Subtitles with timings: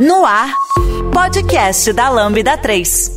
[0.00, 0.50] No ar,
[1.12, 3.16] podcast da Lambda 3.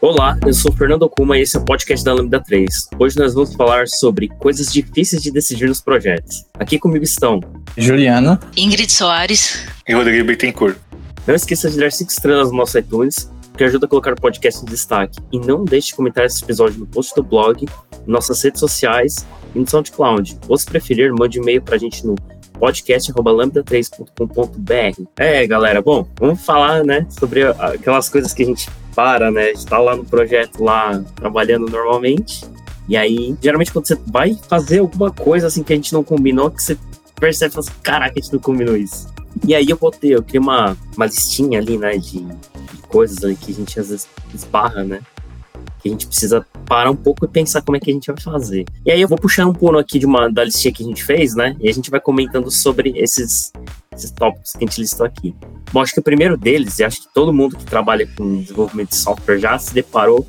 [0.00, 2.88] Olá, eu sou o Fernando Kuma e esse é o podcast da Lambda 3.
[2.98, 6.44] Hoje nós vamos falar sobre coisas difíceis de decidir nos projetos.
[6.58, 7.38] Aqui comigo estão
[7.76, 10.76] Juliana, Ingrid Soares e Rodrigo Bittencourt.
[11.24, 14.62] Não esqueça de dar 5 estrelas no nosso iTunes, que ajuda a colocar o podcast
[14.62, 15.18] em destaque.
[15.32, 19.26] E não deixe de comentar esse episódio no post do blog, em nossas redes sociais
[19.54, 20.38] e no SoundCloud.
[20.48, 22.14] Ou se preferir, mande um e-mail pra gente no
[22.58, 25.02] podcast.lambda3.com.br.
[25.16, 29.42] É, galera, bom, vamos falar, né, sobre aquelas coisas que a gente para, né?
[29.42, 32.44] A gente tá lá no projeto, lá, trabalhando normalmente.
[32.88, 36.50] E aí, geralmente, quando você vai fazer alguma coisa assim que a gente não combinou,
[36.50, 36.76] que você
[37.14, 39.06] percebe fala assim, caraca, a gente não combinou isso.
[39.46, 42.26] E aí eu botei, eu criei uma, uma listinha ali, né, de
[42.88, 45.00] coisas ali que a gente às vezes esbarra, né?
[45.80, 48.20] Que a gente precisa parar um pouco e pensar como é que a gente vai
[48.20, 48.64] fazer.
[48.84, 51.04] E aí eu vou puxar um pulo aqui de uma da listinha que a gente
[51.04, 51.56] fez, né?
[51.60, 53.52] E a gente vai comentando sobre esses,
[53.94, 55.34] esses tópicos que a gente listou aqui.
[55.72, 58.90] Bom, acho que o primeiro deles, e acho que todo mundo que trabalha com desenvolvimento
[58.90, 60.26] de software já se deparou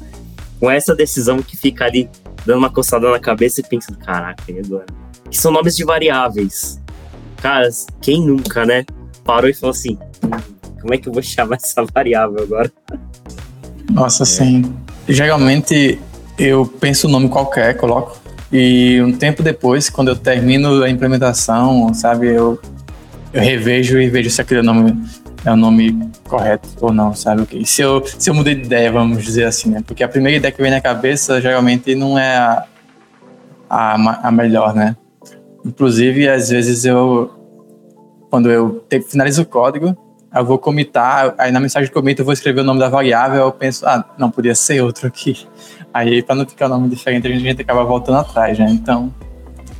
[0.59, 2.09] com essa decisão que fica ali
[2.45, 4.85] dando uma coçada na cabeça e pensando, caraca, e agora?
[5.30, 6.80] Que são nomes de variáveis.
[7.37, 7.69] Cara,
[8.02, 8.85] quem nunca, né?
[9.23, 9.97] Parou e falou assim,
[10.80, 12.72] como é que eu vou chamar essa variável agora?
[13.91, 14.25] Nossa, é.
[14.25, 14.73] sim.
[15.08, 15.99] Geralmente
[16.38, 18.19] eu penso o nome qualquer, coloco.
[18.52, 22.59] E um tempo depois, quando eu termino a implementação, sabe, eu,
[23.31, 24.95] eu revejo e vejo se aquele nome
[25.45, 27.43] é o nome correto ou não, sabe?
[27.43, 27.66] Okay.
[27.66, 29.83] Se, eu, se eu mudei de ideia, vamos dizer assim, né?
[29.86, 32.66] Porque a primeira ideia que vem na cabeça geralmente não é a,
[33.69, 34.95] a, a melhor, né?
[35.66, 37.31] Inclusive, às vezes eu,
[38.30, 39.95] quando eu finalizo o código,
[40.33, 43.41] eu vou comitar, aí na mensagem de commit eu vou escrever o nome da variável,
[43.41, 45.47] eu penso, ah, não, podia ser outro aqui.
[45.94, 48.67] Aí, para não ficar um nome diferente, a gente acaba voltando atrás, né?
[48.69, 49.13] Então,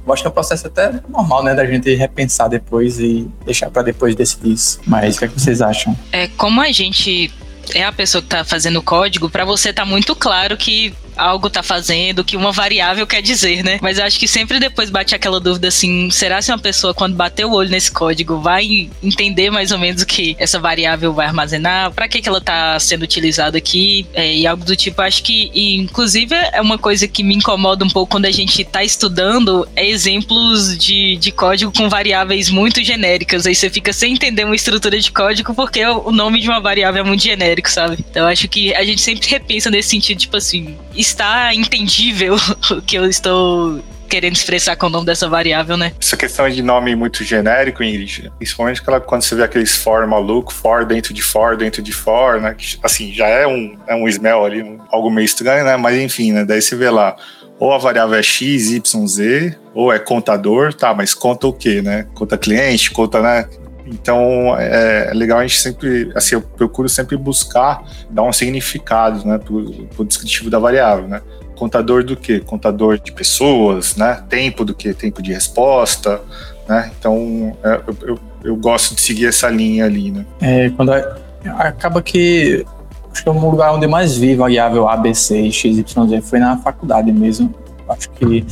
[0.06, 3.70] eu acho que é um processo até normal, né, da gente repensar depois e deixar
[3.70, 4.80] para depois decidir isso.
[4.88, 5.96] Mas o que, é que vocês acham?
[6.12, 7.32] É, como a gente
[7.76, 11.50] é a pessoa que está fazendo o código, para você tá muito claro que algo
[11.50, 13.80] tá fazendo, que uma variável quer dizer, né?
[13.82, 17.16] Mas eu acho que sempre depois bate aquela dúvida assim: será se uma pessoa, quando
[17.16, 21.28] bater o olho nesse código, vai entender mais ou menos o que essa variável vai
[21.28, 21.92] armazenar?
[21.92, 24.08] Para que, que ela tá sendo utilizada aqui?
[24.14, 27.84] É, e algo do tipo, acho que, e, inclusive, é uma coisa que me incomoda
[27.84, 32.84] um pouco quando a gente tá estudando é exemplos de, de código com variáveis muito
[32.84, 33.46] genéricas.
[33.46, 37.04] Aí você fica sem entender uma estrutura de código porque o nome de uma variável
[37.04, 38.04] é muito genérico, sabe?
[38.10, 40.78] Então acho que a gente sempre repensa nesse sentido, tipo assim,
[41.10, 42.36] está entendível
[42.72, 45.94] o que eu estou querendo expressar com o nome dessa variável, né?
[46.02, 50.84] Essa questão de nome muito genérico, Ingrid, principalmente quando você vê aqueles for maluco, for
[50.84, 52.56] dentro de for, dentro de for, né?
[52.82, 55.78] Assim, já é um, é um smell ali, um, algo meio estranho, né?
[55.78, 56.44] Mas enfim, né?
[56.44, 57.16] Daí você vê lá,
[57.60, 61.82] ou a variável é x, y, z, ou é contador, tá, mas conta o quê,
[61.82, 62.08] né?
[62.16, 63.48] Conta cliente, conta, né?
[63.92, 69.28] Então é, é legal a gente sempre, assim, eu procuro sempre buscar dar um significado,
[69.28, 71.22] né, para o descritivo da variável, né?
[71.56, 72.40] Contador do que?
[72.40, 74.24] Contador de pessoas, né?
[74.30, 74.94] Tempo do que?
[74.94, 76.22] Tempo de resposta,
[76.68, 76.92] né?
[76.98, 80.26] Então é, eu, eu, eu, gosto de seguir essa linha ali, né?
[80.40, 81.16] É, quando é,
[81.58, 82.66] acaba que
[83.12, 85.86] acho que é um lugar onde mais vi variável ABC e XYZ
[86.24, 87.54] foi na faculdade mesmo.
[87.90, 88.46] Acho que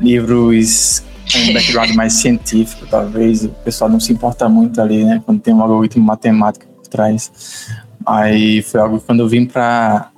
[0.00, 1.02] livros
[1.36, 3.44] um background mais científico, talvez.
[3.44, 5.22] O pessoal não se importa muito ali, né?
[5.24, 7.68] Quando tem um algoritmo matemático por trás.
[8.06, 10.10] Aí foi algo que quando eu vim para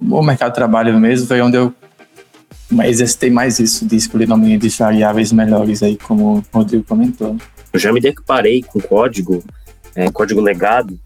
[0.00, 1.72] o mercado de trabalho mesmo, foi onde eu
[2.84, 7.36] exercitei mais isso, de escolher nome de variáveis melhores aí, como o Rodrigo comentou.
[7.72, 9.44] Eu já me deparei com código,
[9.94, 10.98] é, código legado,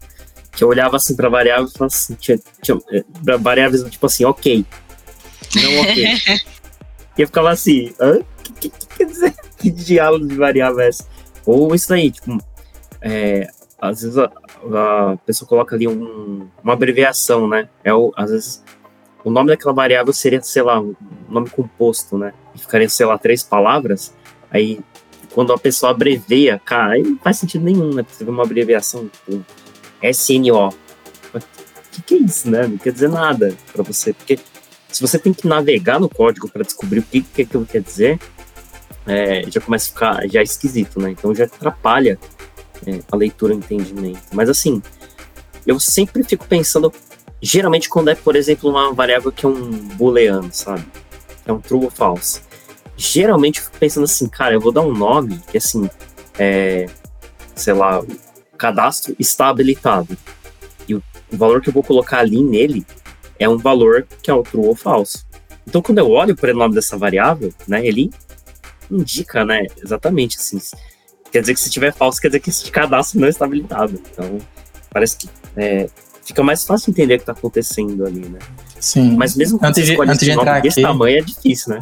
[0.51, 2.77] que eu olhava assim para variáveis e falava assim, tinha, tinha
[3.39, 4.65] variáveis tipo assim, ok,
[5.55, 6.07] não ok.
[7.21, 8.21] eu ficava assim, hã?
[8.61, 9.33] que, que quer dizer?
[9.61, 11.07] Que diálogo de variável é essa?
[11.45, 12.35] Ou isso aí, tipo,
[12.99, 13.47] é,
[13.79, 17.69] às vezes a, a, pessoa coloca ali um, uma abreviação, né?
[17.83, 18.63] É o, às vezes
[19.23, 20.95] o nome daquela variável seria, sei lá, um
[21.29, 22.33] nome composto, né?
[22.55, 24.15] E ficaria, sei lá, três palavras.
[24.49, 24.79] Aí,
[25.31, 28.03] quando a pessoa abreveia, cara, aí não faz sentido nenhum, né?
[28.09, 29.45] Você vê uma abreviação, tipo,
[30.01, 30.69] SNO.
[31.35, 31.39] O
[31.91, 32.65] que, que é isso, né?
[32.65, 34.39] Não quer dizer nada para você, porque
[34.91, 38.19] se você tem que navegar no código para descobrir o que, que aquilo quer dizer,
[39.07, 41.11] é, já começa a ficar já é esquisito, né?
[41.11, 42.19] Então já atrapalha
[42.85, 44.21] é, a leitura e o entendimento.
[44.33, 44.81] Mas assim,
[45.65, 46.91] eu sempre fico pensando,
[47.41, 50.85] geralmente quando é, por exemplo, uma variável que é um booleano, sabe?
[51.45, 52.41] É um true ou false.
[52.97, 55.89] Geralmente eu fico pensando assim, cara, eu vou dar um nome que assim,
[56.37, 56.87] é,
[57.55, 60.15] sei lá, o cadastro está habilitado.
[60.87, 62.85] E o, o valor que eu vou colocar ali nele
[63.43, 65.23] é um valor que é o true ou false.
[65.67, 68.11] Então, quando eu olho para o nome dessa variável, né, ele
[68.89, 69.65] indica, né?
[69.83, 70.59] Exatamente, assim.
[71.31, 73.99] Quer dizer que se tiver falso, quer dizer que esse cadastro não está habilitado.
[74.11, 74.37] Então,
[74.91, 75.89] parece que é,
[76.23, 78.39] fica mais fácil entender o que está acontecendo ali, né?
[78.79, 79.15] Sim.
[79.15, 81.79] Mas mesmo com antes de, antes de entrar desse aqui, tamanho é difícil, né?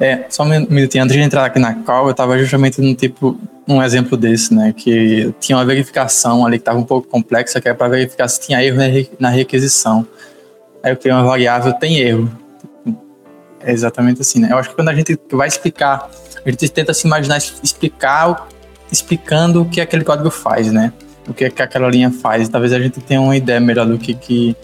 [0.00, 3.38] É, só um minutinho, antes de entrar aqui na call, eu estava justamente no tipo,
[3.68, 7.68] um exemplo desse, né, que tinha uma verificação ali que estava um pouco complexa, que
[7.68, 8.78] era para verificar se tinha erro
[9.20, 10.06] na requisição.
[10.82, 12.30] Aí eu criei uma variável, tem erro.
[13.60, 14.48] É exatamente assim, né?
[14.50, 16.10] Eu acho que quando a gente vai explicar,
[16.44, 18.48] a gente tenta se imaginar explicar,
[18.90, 20.92] explicando o que aquele código faz, né?
[21.28, 22.48] O que, que aquela linha faz.
[22.48, 24.56] Talvez a gente tenha uma ideia melhor do que, que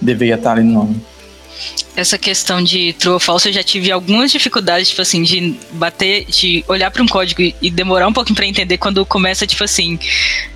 [0.00, 1.15] deveria estar ali no nome
[1.96, 6.26] essa questão de true ou false, eu já tive algumas dificuldades, tipo assim, de bater,
[6.26, 9.98] de olhar para um código e demorar um pouquinho para entender quando começa, tipo assim,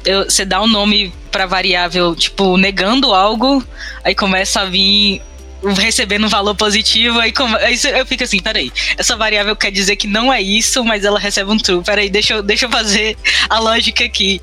[0.05, 3.65] eu, você dá um nome para variável, tipo, negando algo,
[4.05, 5.23] aí começa a vir
[5.63, 10.07] recebendo um valor positivo, aí, aí eu fico assim, peraí, essa variável quer dizer que
[10.07, 13.17] não é isso, mas ela recebe um true, peraí, deixa eu, deixa eu fazer
[13.49, 14.41] a lógica aqui.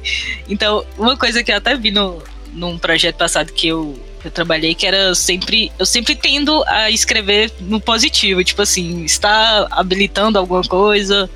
[0.48, 2.22] Então, uma coisa que eu até vi no,
[2.54, 7.52] num projeto passado que eu eu trabalhei que era sempre eu sempre tendo a escrever
[7.62, 11.30] no positivo, tipo assim, está habilitando alguma coisa,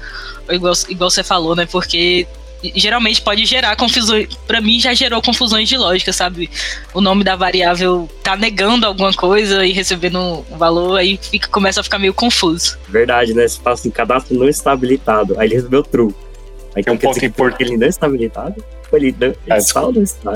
[0.49, 1.65] igual, igual você falou, né?
[1.65, 2.27] Porque
[2.75, 4.27] geralmente pode gerar confusões.
[4.47, 6.49] Para mim já gerou confusões de lógica, sabe?
[6.93, 11.81] O nome da variável tá negando alguma coisa e recebendo um valor, aí fica, começa
[11.81, 12.77] a ficar meio confuso.
[12.87, 13.47] Verdade, né?
[13.47, 15.39] Você fala assim, cadastro não está habilitado.
[15.39, 16.13] Aí ele recebeu true.
[16.75, 17.63] Aí tem um ponto importante.
[17.63, 18.63] Ele não está habilitado?
[18.93, 20.33] Ele, não, ele é, está ou não está?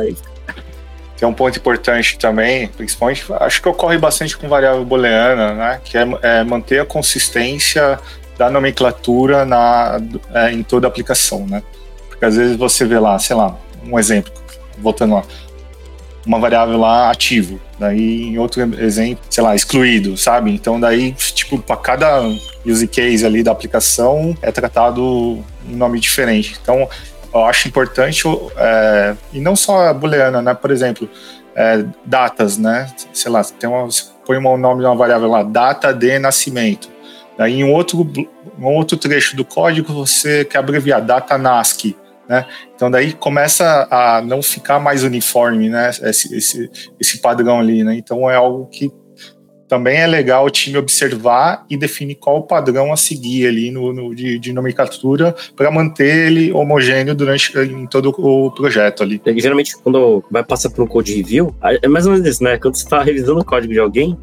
[1.18, 5.82] Tem um ponto importante também, principalmente, acho que ocorre bastante com variável booleana, né?
[5.84, 8.00] Que é, é manter a consistência
[8.38, 10.00] da nomenclatura na,
[10.34, 11.64] é, em toda a aplicação, né?
[12.10, 14.32] Porque às vezes você vê lá, sei lá, um exemplo,
[14.78, 15.24] voltando lá,
[16.26, 20.52] uma variável lá ativo, daí em outro exemplo, sei lá, excluído, sabe?
[20.52, 22.22] Então daí, tipo, para cada
[22.66, 26.58] use case ali da aplicação é tratado um nome diferente.
[26.62, 26.90] Então,
[27.36, 28.24] eu acho importante,
[28.56, 30.54] é, e não só a booleana, né?
[30.54, 31.10] Por exemplo,
[31.54, 32.90] é, datas, né?
[33.12, 33.88] Sei lá, tem uma,
[34.26, 36.90] põe um nome de uma variável lá, data de nascimento.
[37.38, 38.10] Daí em outro,
[38.58, 41.98] um outro trecho do código você quer abreviar, data NASCII,
[42.28, 42.46] né?
[42.74, 45.90] Então daí começa a não ficar mais uniforme, né?
[45.90, 47.98] Esse, esse, esse padrão ali, né?
[47.98, 48.90] Então é algo que
[49.68, 53.92] também é legal o time observar e definir qual o padrão a seguir ali no,
[53.92, 59.20] no de, de, nomenclatura para manter ele homogêneo durante em todo o projeto ali.
[59.26, 62.58] É, geralmente, quando vai passar por um code review, é mais ou menos isso, né?
[62.58, 64.18] Quando você está revisando o código de alguém,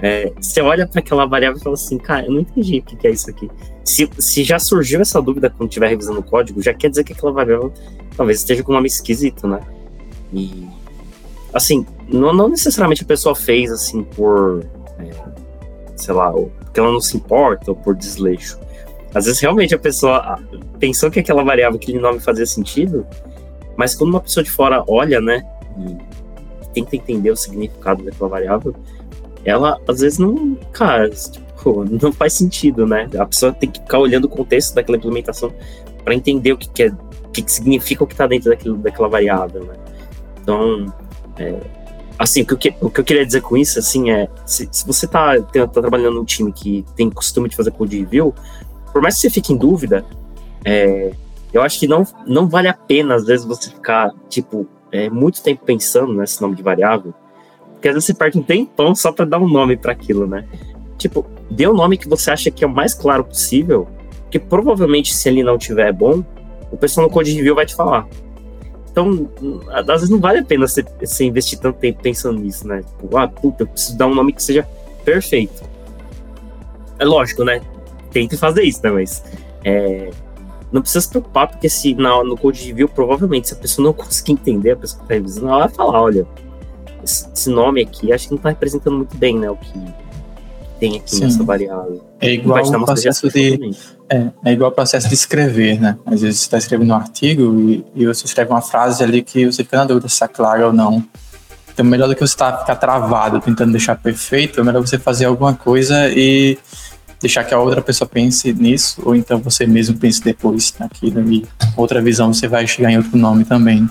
[0.00, 3.06] é, você olha para aquela variável e fala assim, cara, eu não entendi o que,
[3.06, 3.50] é isso aqui.
[3.84, 7.12] Se, se já surgiu essa dúvida quando estiver revisando o código, já quer dizer que
[7.12, 7.72] aquela variável
[8.16, 9.60] talvez esteja com um nome esquisito, né?
[10.32, 10.68] E
[11.52, 14.64] assim, não, não necessariamente a pessoa fez assim por,
[14.98, 15.10] é,
[15.96, 18.58] sei lá, porque ela não se importa ou por desleixo.
[19.14, 20.38] Às vezes realmente a pessoa ah,
[20.78, 23.06] pensou que aquela variável, aquele nome fazia sentido,
[23.76, 25.46] mas quando uma pessoa de fora olha, né,
[25.78, 25.96] e
[26.74, 28.74] tenta entender o significado daquela variável,
[29.44, 33.08] ela às vezes não, cara, tipo, não faz sentido, né?
[33.18, 35.52] A pessoa tem que ficar olhando o contexto daquela implementação
[36.04, 38.76] para entender o que, que é, o que, que significa o que está dentro daquilo,
[38.76, 39.74] daquela variável, né?
[40.42, 40.92] Então,
[41.38, 41.58] é,
[42.18, 44.86] assim, o que, eu, o que eu queria dizer com isso, assim, é, se, se
[44.86, 48.34] você tá, tá, trabalhando num time que tem costume de fazer code review,
[48.92, 50.04] por mais que você fique em dúvida,
[50.64, 51.12] é,
[51.52, 55.42] eu acho que não, não vale a pena, às vezes, você ficar, tipo, é, muito
[55.42, 57.14] tempo pensando nesse nome de variável,
[57.72, 60.44] porque às vezes você perde um tempão só para dar um nome para aquilo, né?
[60.96, 63.86] Tipo, dê o um nome que você acha que é o mais claro possível,
[64.30, 66.24] que provavelmente, se ele não tiver bom,
[66.72, 68.06] o pessoal no code review vai te falar.
[68.98, 69.28] Então,
[69.68, 72.82] às vezes não vale a pena você, você investir tanto tempo pensando nisso, né?
[72.82, 74.66] Tipo, ah, puta, eu preciso dar um nome que seja
[75.04, 75.62] perfeito.
[76.98, 77.62] É lógico, né?
[78.10, 78.90] Tente fazer isso, né?
[78.90, 79.22] Mas
[79.64, 80.10] é,
[80.72, 83.92] não precisa se preocupar, porque se na, no code review, provavelmente, se a pessoa não
[83.94, 86.26] conseguir entender, a pessoa que está revisando, ela vai falar, olha,
[87.04, 89.48] esse, nome aqui acho que não está representando muito bem, né?
[89.48, 89.78] O que
[90.80, 91.24] tem aqui Sim.
[91.24, 92.02] nessa variável.
[92.20, 93.70] É igual o processo de
[94.10, 95.98] é, é igual o processo de escrever, né?
[96.06, 99.44] Às vezes você está escrevendo um artigo e, e, você escreve uma frase ali que
[99.46, 101.04] você fica na dúvida se está clara ou não.
[101.72, 105.26] Então, melhor do que você tá, ficar travado tentando deixar perfeito, é melhor você fazer
[105.26, 106.58] alguma coisa e
[107.20, 111.46] deixar que a outra pessoa pense nisso, ou então você mesmo pense depois naquilo e
[111.76, 113.88] outra visão você vai chegar em outro nome também.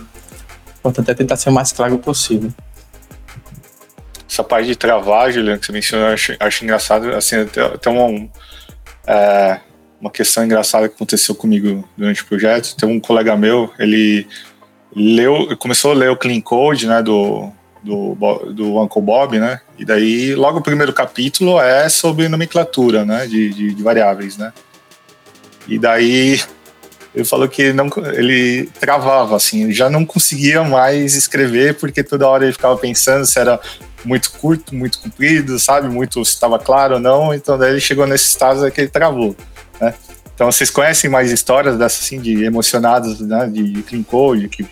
[0.80, 2.52] Importante é tentar ser o mais claro possível.
[4.30, 8.30] Essa parte de travar, Juliano, que você mencionou, acho, acho engraçado, assim, até, até um,
[9.06, 9.60] é,
[10.00, 12.75] uma questão engraçada que aconteceu comigo durante o projeto.
[12.75, 14.27] Tem um colega meu, ele
[14.96, 17.51] leu, começou a ler o Clean Code, né, do,
[17.84, 18.16] do,
[18.54, 23.50] do Uncle Bob, né, e daí logo o primeiro capítulo é sobre nomenclatura, né, de,
[23.50, 24.54] de, de variáveis, né.
[25.68, 26.39] E daí
[27.13, 32.27] ele falou que não, ele travava, assim, ele já não conseguia mais escrever porque toda
[32.27, 33.60] hora ele ficava pensando se era
[34.06, 35.89] muito curto, muito comprido, sabe?
[35.89, 37.34] Muito se estava claro ou não.
[37.34, 39.36] Então daí ele chegou nesse estado que ele travou,
[39.79, 39.93] né?
[40.34, 43.48] Então vocês conhecem mais histórias dessas assim de emocionados, né?
[43.48, 44.65] De clean code que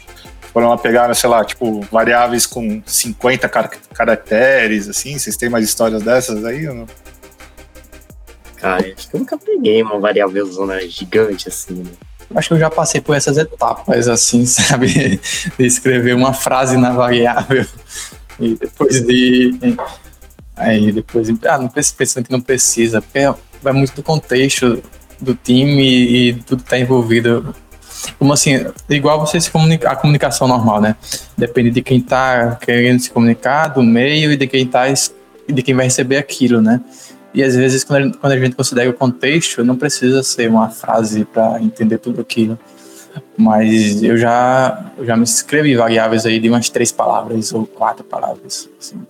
[0.53, 5.17] foram a pegar, sei lá, tipo variáveis com 50 car caracteres, assim.
[5.17, 6.88] Vocês têm mais histórias dessas aí ou não?
[8.57, 11.75] Cara, acho que eu nunca peguei uma variável zona gigante assim.
[11.75, 11.91] Né?
[12.35, 15.19] Acho que eu já passei por essas etapas, assim, sabe?
[15.57, 17.65] De escrever uma frase na variável
[18.39, 19.57] e depois de.
[20.55, 21.27] Aí depois.
[21.47, 23.19] Ah, não pensando que não precisa, porque
[23.65, 24.81] vai muito do contexto
[25.19, 27.53] do time e tudo que tá envolvido.
[28.19, 30.95] Como assim, igual você se comunica, a comunicação normal, né?
[31.36, 35.75] Depende de quem tá querendo se comunicar, do meio e de quem tá de quem
[35.75, 36.81] vai receber aquilo, né?
[37.34, 40.50] E às vezes, quando a, gente, quando a gente considera o contexto, não precisa ser
[40.50, 42.57] uma frase para entender tudo aquilo.
[43.38, 48.03] Mas eu já, eu já me escrevi variáveis aí de umas três palavras ou quatro
[48.03, 48.69] palavras.
[48.79, 49.01] Assim.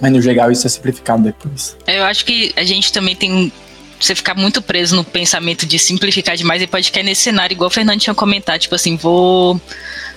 [0.00, 1.76] Mas no geral isso é simplificado depois.
[1.86, 3.52] Eu acho que a gente também tem
[4.00, 7.68] você ficar muito preso no pensamento de simplificar demais e pode cair nesse cenário, igual
[7.68, 9.60] o Fernando tinha comentado, tipo assim, vou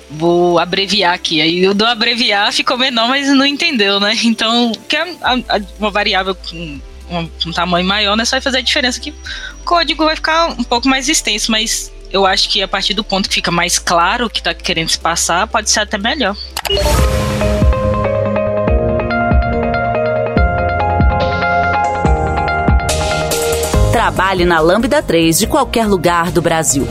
[0.09, 1.41] vou abreviar aqui.
[1.41, 4.13] Aí eu dou abreviar, ficou menor, mas não entendeu, né?
[4.23, 5.05] Então, que é
[5.79, 8.25] uma variável com um, tamanho maior, né?
[8.25, 11.91] Só vai fazer a diferença que o código vai ficar um pouco mais extenso, mas
[12.11, 14.89] eu acho que a partir do ponto que fica mais claro o que está querendo
[14.89, 16.35] se passar, pode ser até melhor.
[24.11, 26.85] Trabalhe na Lambda 3 de qualquer lugar do Brasil.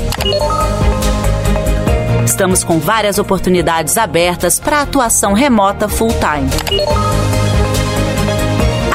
[2.25, 6.49] Estamos com várias oportunidades abertas para atuação remota full-time.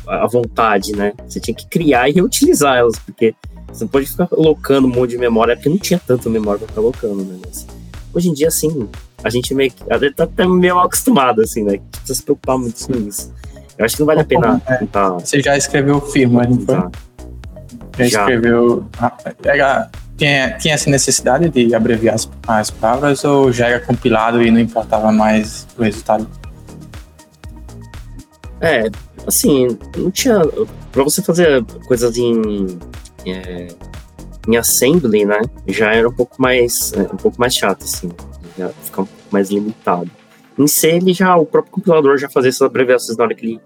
[0.07, 1.13] à vontade, né?
[1.27, 3.35] Você tinha que criar e reutilizar elas, porque
[3.69, 6.69] você não pode ficar colocando um monte de memória, porque não tinha tanta memória para
[6.69, 7.39] ficar colocando, né?
[7.45, 7.67] Mas,
[8.15, 8.89] hoje em dia, assim,
[9.23, 11.81] a gente meio que tá até meio acostumado, assim, né?
[11.91, 13.33] Precisa se preocupar muito com isso.
[13.79, 15.11] Eu acho que não vale a pena é, tentar.
[15.11, 16.75] Você já escreveu não foi?
[16.75, 16.91] Já,
[17.97, 18.87] já escreveu.
[19.45, 24.51] Era, tinha, tinha essa necessidade de abreviar as, as palavras ou já era compilado e
[24.51, 26.29] não importava mais o resultado?
[28.61, 28.85] É,
[29.27, 30.41] assim, não tinha.
[30.93, 32.79] Pra você fazer coisas em.
[33.27, 33.69] É,
[34.49, 35.41] em assembly, né?
[35.67, 36.93] Já era um pouco mais.
[36.93, 38.11] É, um pouco mais chato, assim.
[38.57, 40.11] Já um pouco mais limitado.
[40.59, 43.61] Em C, ele já, o próprio compilador já fazia essas abreviações na hora que ele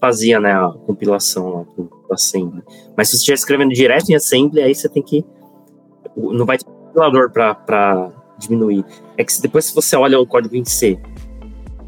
[0.00, 1.84] fazia, né, a compilação lá
[2.14, 2.62] assembly.
[2.96, 5.24] Mas se você estiver escrevendo direto em assembly, aí você tem que
[6.16, 8.84] não vai ter compilador para diminuir.
[9.16, 10.98] É que depois se você olha o código em C,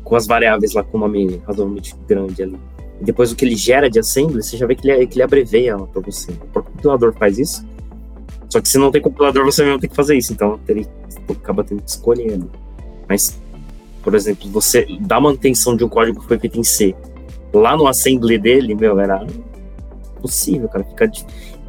[0.03, 2.59] com as variáveis lá com o nome razoavelmente grande ali,
[3.01, 5.23] e depois o que ele gera de assembly, você já vê que ele, que ele
[5.23, 6.31] abreveia para você.
[6.31, 7.67] O próprio compilador faz isso.
[8.49, 10.33] Só que se não tem compilador, você mesmo tem que fazer isso.
[10.33, 10.87] Então, ele
[11.29, 12.39] acaba tendo que escolher.
[12.39, 12.47] Né?
[13.09, 13.41] Mas,
[14.05, 16.95] por exemplo, você dá manutenção de um código que foi feito em C.
[17.53, 19.27] Lá no assembly dele, meu, era
[20.21, 20.85] possível, cara.
[20.85, 21.11] Fica,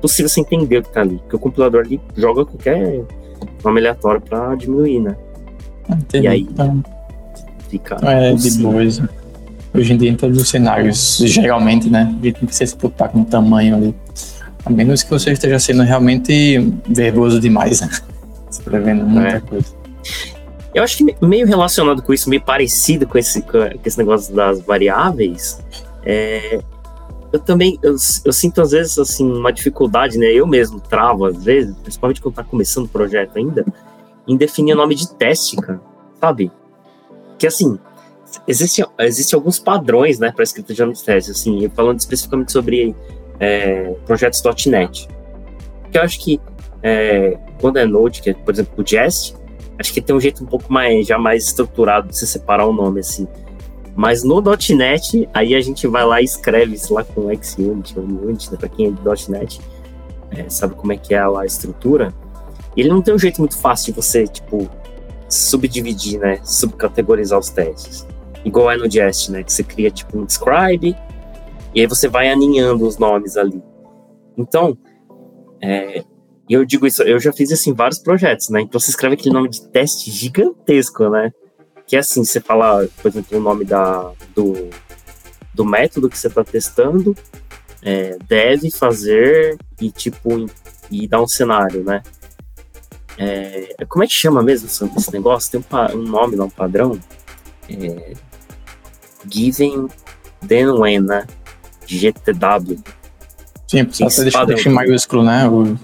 [0.01, 1.17] possível você entender o que tá ali.
[1.19, 3.03] Porque o compilador ali joga qualquer
[3.63, 5.15] nome aleatório pra diminuir, né?
[5.89, 6.25] Entendi.
[6.25, 6.83] E aí então,
[7.69, 7.97] fica.
[8.03, 9.01] É, de boas.
[9.73, 12.03] Hoje em dia, em todos os cenários, geralmente, né?
[12.21, 13.95] A gente tem que se preocupar com o tamanho ali.
[14.65, 17.89] A menos que você esteja sendo realmente verboso demais, né?
[18.49, 19.39] Escrevendo muita é.
[19.39, 19.67] coisa.
[20.75, 24.59] Eu acho que meio relacionado com isso, meio parecido com esse, com esse negócio das
[24.59, 25.63] variáveis,
[26.03, 26.59] é,
[27.31, 30.27] eu também, eu, eu, sinto às vezes, assim, uma dificuldade, né?
[30.27, 33.65] Eu mesmo travo às vezes, principalmente quando tá começando o projeto ainda,
[34.27, 35.79] em definir o nome de teste, cara,
[36.19, 36.51] sabe?
[37.39, 37.79] Que, assim,
[38.45, 42.93] existem existe alguns padrões, né, para escrita de nome de teste, assim, falando especificamente sobre
[43.39, 44.41] é, projetos.
[45.89, 46.41] Que eu acho que
[46.83, 49.35] é, quando é Node, que é, por exemplo, o Jest,
[49.79, 52.73] acho que tem um jeito um pouco mais, já mais estruturado de você separar o
[52.73, 53.27] nome, assim.
[53.95, 58.03] Mas no .NET, aí a gente vai lá e escreve, sei lá, com XUnit ou
[58.03, 59.61] Unity, né, para quem é de .NET,
[60.31, 62.13] é, sabe como é que é lá a estrutura.
[62.75, 64.69] E ele não tem um jeito muito fácil de você, tipo,
[65.29, 68.05] subdividir, né, subcategorizar os testes.
[68.43, 70.95] Igual é no Jest, né, que você cria, tipo, um describe,
[71.73, 73.63] e aí você vai aninhando os nomes ali.
[74.37, 74.77] Então,
[75.61, 76.03] é,
[76.53, 79.49] eu digo isso, eu já fiz, assim, vários projetos, né, então você escreve aquele nome
[79.49, 81.31] de teste gigantesco, né,
[81.87, 84.69] que é assim, você fala, por exemplo, o nome da, do,
[85.53, 87.15] do método que você está testando,
[87.81, 90.47] é, deve fazer e tipo
[90.89, 92.01] e dar um cenário, né?
[93.17, 95.51] É, como é que chama mesmo esse negócio?
[95.51, 96.99] Tem um, um nome, não, um padrão?
[97.69, 98.13] É,
[99.29, 99.87] given
[100.47, 101.25] then when, né?
[101.85, 102.79] GTW.
[103.67, 105.47] Sim, só você deixa, deixa em maiúsculo, né?
[105.47, 105.77] O,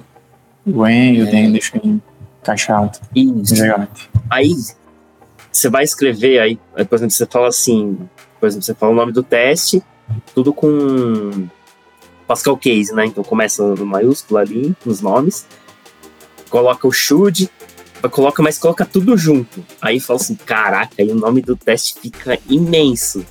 [0.65, 2.01] o when e o then deixa em
[2.43, 2.99] caixa alta.
[3.15, 3.55] Isso.
[4.29, 4.53] Aí,
[5.51, 7.97] você vai escrever aí, por exemplo, você fala assim,
[8.39, 9.83] por exemplo, você fala o nome do teste,
[10.33, 11.47] tudo com
[12.27, 13.05] Pascal Case, né?
[13.05, 15.45] Então começa no maiúsculo ali, nos nomes,
[16.49, 17.49] coloca o should,
[18.09, 19.63] coloca, mas coloca tudo junto.
[19.81, 23.25] Aí fala assim, caraca, aí o nome do teste fica imenso.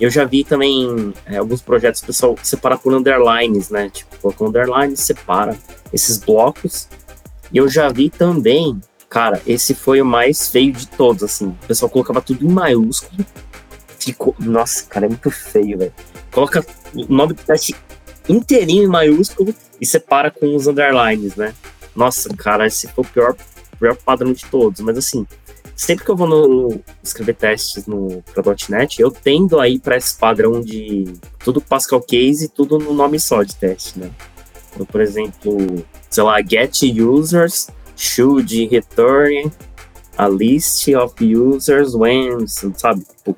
[0.00, 3.90] Eu já vi também é, alguns projetos o pessoal separa por underlines, né?
[3.90, 5.56] Tipo, coloca underline, separa
[5.92, 6.88] esses blocos.
[7.52, 11.46] E eu já vi também Cara, esse foi o mais feio de todos, assim.
[11.46, 13.24] O pessoal colocava tudo em maiúsculo.
[13.98, 14.34] Ficou.
[14.38, 15.92] Nossa, cara, é muito feio, velho.
[16.30, 17.74] Coloca o nome do teste
[18.28, 21.54] inteirinho em maiúsculo e separa com os underlines, né?
[21.94, 23.36] Nossa, cara, esse foi o pior,
[23.78, 24.80] pior padrão de todos.
[24.80, 25.26] Mas assim,
[25.76, 28.24] sempre que eu vou no, no escrever testes no
[28.68, 31.12] .NET, eu tendo aí para esse padrão de
[31.44, 34.10] tudo Pascal Case e tudo no nome só de teste, né?
[34.72, 39.52] Então, por exemplo, sei lá, get users should return
[40.16, 43.04] a list of users when, sabe?
[43.04, 43.36] Tipo,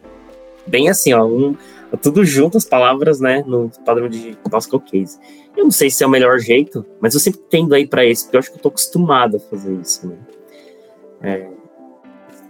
[0.66, 1.56] bem assim, ó, um,
[2.00, 5.18] tudo junto as palavras, né, no padrão de Pascal Case.
[5.56, 8.24] Eu não sei se é o melhor jeito, mas eu sempre tendo aí para isso,
[8.24, 10.16] porque eu acho que eu tô acostumado a fazer isso, né?
[11.20, 11.57] É,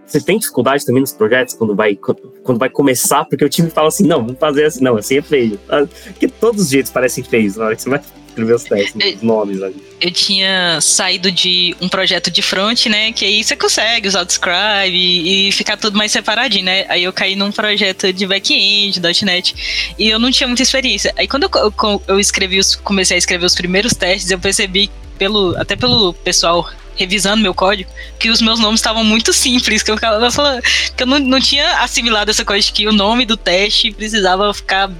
[0.09, 3.25] você tem dificuldade também nos projetos quando vai, quando vai começar?
[3.27, 5.61] Porque o time fala assim, não, vamos fazer assim, não, assim é feio.
[5.69, 8.95] Ah, porque todos os jeitos parecem feios na hora que você vai escrever os testes,
[8.99, 9.77] eu, os nomes ali.
[10.01, 13.13] Eu tinha saído de um projeto de front, né?
[13.13, 16.87] Que aí você consegue usar o Describe e, e ficar tudo mais separadinho, né?
[16.89, 21.13] Aí eu caí num projeto de back-end, .NET, e eu não tinha muita experiência.
[21.17, 24.91] Aí quando eu, eu, eu escrevi os, comecei a escrever os primeiros testes, eu percebi
[25.19, 26.69] pelo, até pelo pessoal
[26.99, 30.61] revisando meu código, que os meus nomes estavam muito simples, que eu, ficava, falando,
[30.97, 34.53] que eu não, não tinha assimilado essa coisa de que o nome do teste precisava
[34.53, 34.91] ficar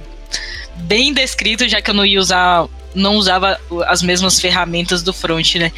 [0.75, 5.55] bem descrito, já que eu não ia usar não usava as mesmas ferramentas do front,
[5.55, 5.71] né?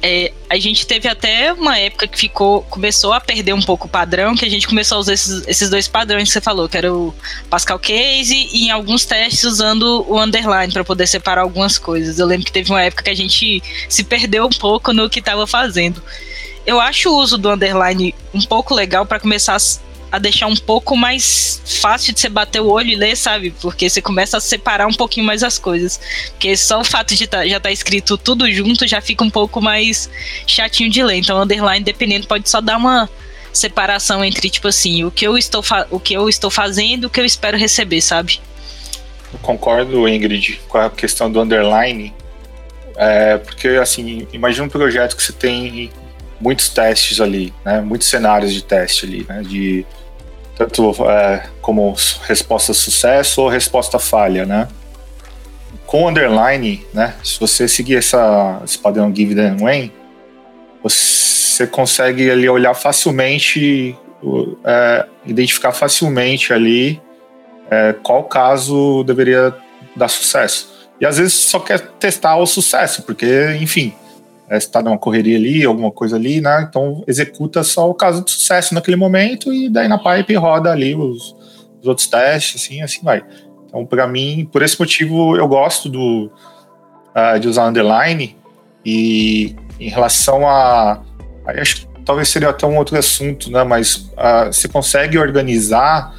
[0.00, 3.90] É, a gente teve até uma época que ficou, começou a perder um pouco o
[3.90, 6.76] padrão, que a gente começou a usar esses, esses dois padrões que você falou, que
[6.76, 7.12] era o
[7.50, 12.20] Pascal Case e em alguns testes usando o underline para poder separar algumas coisas.
[12.20, 15.18] Eu lembro que teve uma época que a gente se perdeu um pouco no que
[15.18, 16.00] estava fazendo.
[16.64, 19.58] Eu acho o uso do underline um pouco legal para começar
[20.14, 23.50] a deixar um pouco mais fácil de você bater o olho e ler, sabe?
[23.60, 26.00] Porque você começa a separar um pouquinho mais as coisas.
[26.30, 29.30] Porque só o fato de tá, já estar tá escrito tudo junto já fica um
[29.30, 30.08] pouco mais
[30.46, 31.16] chatinho de ler.
[31.16, 33.10] Então, underline, dependendo, pode só dar uma
[33.52, 37.10] separação entre, tipo assim, o que eu estou, o que eu estou fazendo e o
[37.10, 38.40] que eu espero receber, sabe?
[39.32, 42.14] Eu concordo, Ingrid, com a questão do underline.
[42.96, 45.90] É, porque, assim, imagina um projeto que você tem
[46.40, 47.80] muitos testes ali, né?
[47.80, 49.42] Muitos cenários de teste ali, né?
[49.42, 49.86] De
[50.56, 54.68] tanto é, como resposta sucesso ou resposta falha, né?
[55.86, 57.14] Com underline, né?
[57.22, 59.92] Se você seguir essa, esse padrão give then when,
[60.82, 63.96] você consegue ali olhar facilmente,
[64.64, 67.00] é, identificar facilmente ali
[67.70, 69.54] é, qual caso deveria
[69.96, 70.72] dar sucesso.
[71.00, 73.94] E às vezes só quer testar o sucesso, porque, enfim,
[74.48, 76.66] é, está numa correria ali, alguma coisa ali, né?
[76.68, 80.94] Então executa só o caso de sucesso naquele momento e daí na pipe roda ali
[80.94, 81.34] os,
[81.80, 83.22] os outros testes, assim, assim vai.
[83.66, 86.30] Então, para mim, por esse motivo, eu gosto do,
[87.14, 88.36] uh, de usar underline
[88.84, 91.02] e em relação a,
[91.46, 93.64] acho que talvez seria até um outro assunto, né?
[93.64, 96.14] Mas uh, você consegue organizar,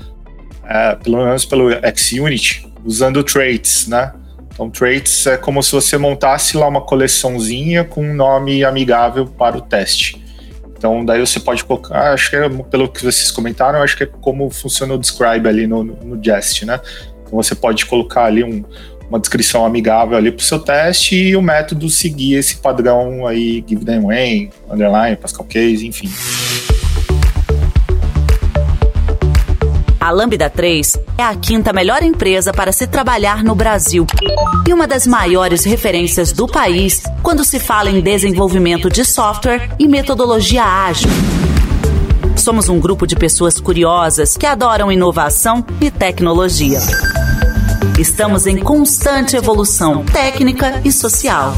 [0.64, 4.14] uh, pelo menos pelo XUnit, usando traits, né?
[4.56, 9.58] Então, traits é como se você montasse lá uma coleçãozinha com um nome amigável para
[9.58, 10.24] o teste.
[10.78, 14.06] Então, daí você pode colocar, acho que é, pelo que vocês comentaram, acho que é
[14.06, 16.80] como funciona o describe ali no, no, Jest, né?
[17.26, 18.64] Então, você pode colocar ali um,
[19.10, 23.62] uma descrição amigável ali para o seu teste e o método seguir esse padrão aí,
[23.68, 26.10] give them away, underline, Pascal Case, enfim.
[30.06, 34.06] A Lambda 3 é a quinta melhor empresa para se trabalhar no Brasil
[34.68, 39.88] e uma das maiores referências do país quando se fala em desenvolvimento de software e
[39.88, 41.10] metodologia ágil.
[42.36, 46.78] Somos um grupo de pessoas curiosas que adoram inovação e tecnologia.
[47.98, 51.56] Estamos em constante evolução técnica e social.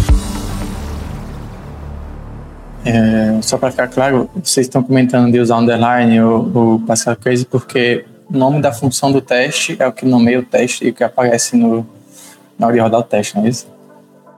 [2.86, 7.46] É, só para ficar claro, vocês estão comentando de usar underline ou, ou Pascal Crazy
[7.46, 10.94] porque o nome da função do teste é o que nomeia o teste e o
[10.94, 11.86] que aparece no,
[12.58, 13.68] na hora de rodar o teste, não é isso?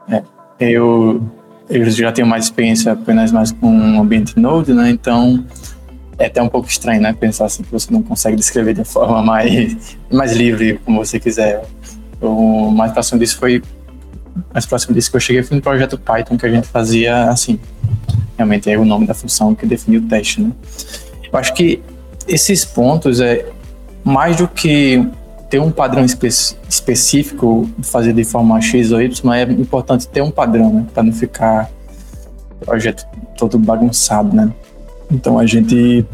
[0.10, 0.24] É.
[0.60, 1.24] Eu,
[1.70, 4.90] eu já tenho mais experiência apenas mais com um ambiente Node, né?
[4.90, 5.46] Então
[6.18, 7.14] é até um pouco estranho, né?
[7.14, 11.64] Pensar assim que você não consegue descrever de forma mais, mais livre, como você quiser.
[12.22, 13.64] O mais próximo disso foi
[14.54, 17.60] mais próximo disso que eu cheguei foi no projeto Python que a gente fazia assim.
[18.38, 20.52] Realmente é o nome da função que define o teste, né?
[21.32, 21.82] Eu acho que
[22.28, 23.46] esses pontos é
[24.10, 25.08] mais do que
[25.50, 30.32] ter um padrão espe específico, fazer de forma X ou Y, é importante ter um
[30.32, 30.86] padrão, né?
[30.94, 31.70] Para não ficar
[32.62, 33.06] o projeto
[33.38, 34.52] todo bagunçado, né?
[35.12, 36.06] Então a gente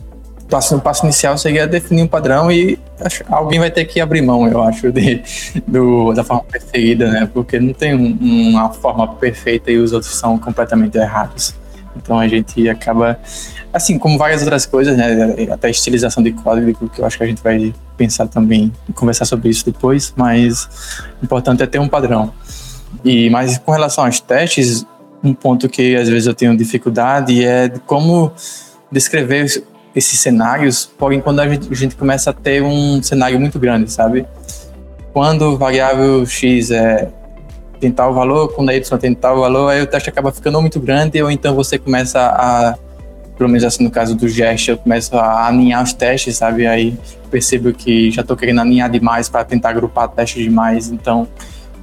[0.71, 2.79] no passo inicial seria definir um padrão e
[3.27, 5.21] alguém vai ter que abrir mão, eu acho, de,
[5.67, 7.29] do, da forma preferida, né?
[7.33, 11.55] Porque não tem um, uma forma perfeita e os outros são completamente errados.
[11.95, 13.19] Então a gente acaba,
[13.73, 15.47] assim como várias outras coisas, né?
[15.51, 19.25] Até estilização de código, que eu acho que a gente vai pensar também e conversar
[19.25, 20.67] sobre isso depois, mas
[21.21, 22.33] o importante é ter um padrão.
[23.03, 24.85] E mas com relação aos testes,
[25.23, 28.31] um ponto que às vezes eu tenho dificuldade é como
[28.91, 29.63] descrever
[29.95, 33.91] esses cenários, porém quando a gente, a gente começa a ter um cenário muito grande,
[33.91, 34.25] sabe?
[35.13, 37.09] Quando variável x é
[37.79, 40.79] tentar o valor, quando a y tentar o valor, aí o teste acaba ficando muito
[40.79, 42.75] grande, ou então você começa a,
[43.37, 46.65] pelo menos assim no caso do Jest, eu começo a alinhar os testes, sabe?
[46.65, 46.97] Aí
[47.29, 51.27] percebo que já estou querendo alinhar demais para tentar agrupar testes demais, então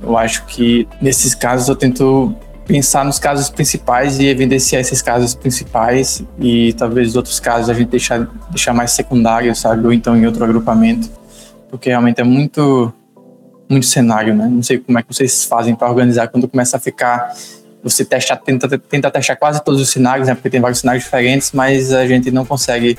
[0.03, 2.35] eu acho que nesses casos eu tento
[2.67, 7.89] pensar nos casos principais e evidenciar esses casos principais e talvez outros casos a gente
[7.89, 9.85] deixar, deixar mais secundários, sabe?
[9.87, 11.11] Ou então em outro agrupamento,
[11.71, 12.93] porque realmente é muito
[13.73, 14.47] muito cenário, né?
[14.47, 17.35] Não sei como é que vocês fazem para organizar quando começa a ficar
[17.83, 20.35] você testa, tenta, tenta testar quase todos os cenários, né?
[20.35, 22.97] Porque tem vários cenários diferentes, mas a gente não consegue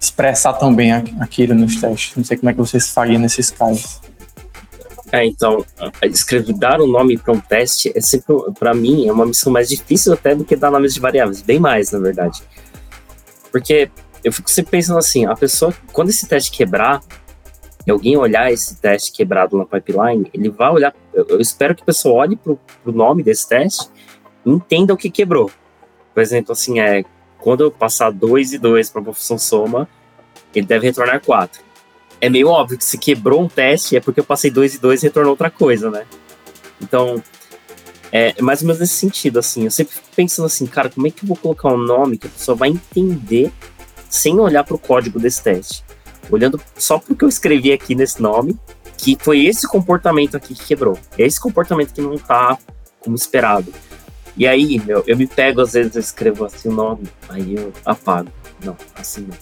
[0.00, 2.16] expressar tão bem aquilo nos testes.
[2.16, 4.00] Não sei como é que vocês fariam nesses casos.
[5.12, 5.64] É, então,
[6.04, 9.68] escrever, dar um nome para um teste é sempre, para mim, é uma missão mais
[9.68, 12.40] difícil até do que dar nomes de variáveis, bem mais, na verdade.
[13.50, 13.90] Porque
[14.22, 17.02] eu fico sempre pensando assim, a pessoa, quando esse teste quebrar,
[17.90, 21.86] e alguém olhar esse teste quebrado na pipeline, ele vai olhar, eu, espero que a
[21.86, 23.88] pessoa olhe para o nome desse teste
[24.44, 25.50] e entenda o que quebrou.
[26.14, 27.04] Por exemplo, assim, é,
[27.38, 29.88] quando eu passar 2 e 2 para uma função soma,
[30.54, 31.70] ele deve retornar 4
[32.20, 35.02] é meio óbvio que se quebrou um teste é porque eu passei 2 e 2
[35.02, 36.04] e retornou outra coisa, né?
[36.80, 37.22] Então,
[38.12, 39.64] é, é mais ou menos nesse sentido, assim.
[39.64, 42.26] Eu sempre fico pensando assim, cara, como é que eu vou colocar um nome que
[42.26, 43.50] a pessoa vai entender
[44.08, 45.84] sem olhar para o código desse teste?
[46.30, 48.58] Olhando só para o que eu escrevi aqui nesse nome,
[48.96, 50.98] que foi esse comportamento aqui que quebrou.
[51.18, 52.58] É esse comportamento que não tá
[53.00, 53.72] como esperado.
[54.36, 57.72] E aí, meu, eu me pego, às vezes eu escrevo assim o nome, aí eu
[57.84, 58.30] apago.
[58.64, 59.36] Não, assim não.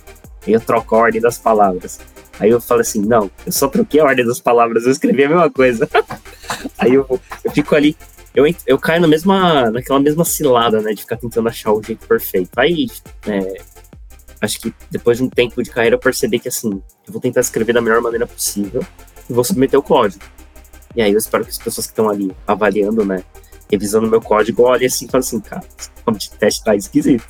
[0.47, 2.01] Aí eu troco a ordem das palavras.
[2.41, 5.29] Aí eu falo assim, não, eu só troquei a ordem das palavras, eu escrevi a
[5.29, 5.89] mesma coisa.
[6.79, 7.97] aí eu, eu fico ali,
[8.35, 12.07] eu, eu caio na mesma, naquela mesma cilada, né, de ficar tentando achar o jeito
[12.07, 12.51] perfeito.
[12.57, 12.87] Aí,
[13.27, 13.61] é,
[14.41, 16.71] acho que depois de um tempo de carreira eu percebi que, assim,
[17.07, 18.85] eu vou tentar escrever da melhor maneira possível
[19.29, 20.25] e vou submeter o código.
[20.95, 23.23] E aí eu espero que as pessoas que estão ali avaliando, né,
[23.71, 27.27] revisando meu código, olhem assim e falem assim, cara, esse nome de teste tá esquisito.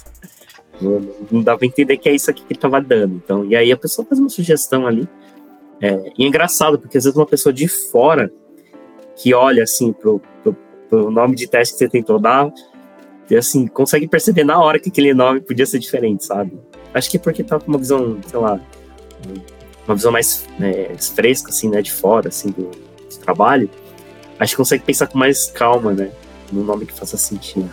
[0.81, 3.17] Não, não dá pra entender que é isso aqui que ele tava dando.
[3.17, 5.09] Então, e aí a pessoa faz uma sugestão ali.
[5.81, 8.33] É, e é engraçado, porque às vezes uma pessoa de fora
[9.17, 10.57] que olha assim pro, pro,
[10.89, 12.53] pro nome de teste que você tentou dar,
[13.31, 16.59] e assim, consegue perceber na hora que aquele nome podia ser diferente, sabe?
[16.95, 18.61] Acho que porque tá com uma visão, sei lá,
[19.87, 23.71] uma visão mais né, fresca, assim, né, de fora, assim, do, do trabalho.
[24.39, 26.11] Acho que consegue pensar com mais calma, né,
[26.53, 27.71] no nome que faça sentido.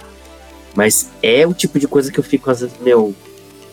[0.76, 3.14] Mas é o tipo de coisa que eu fico, às vezes, meu,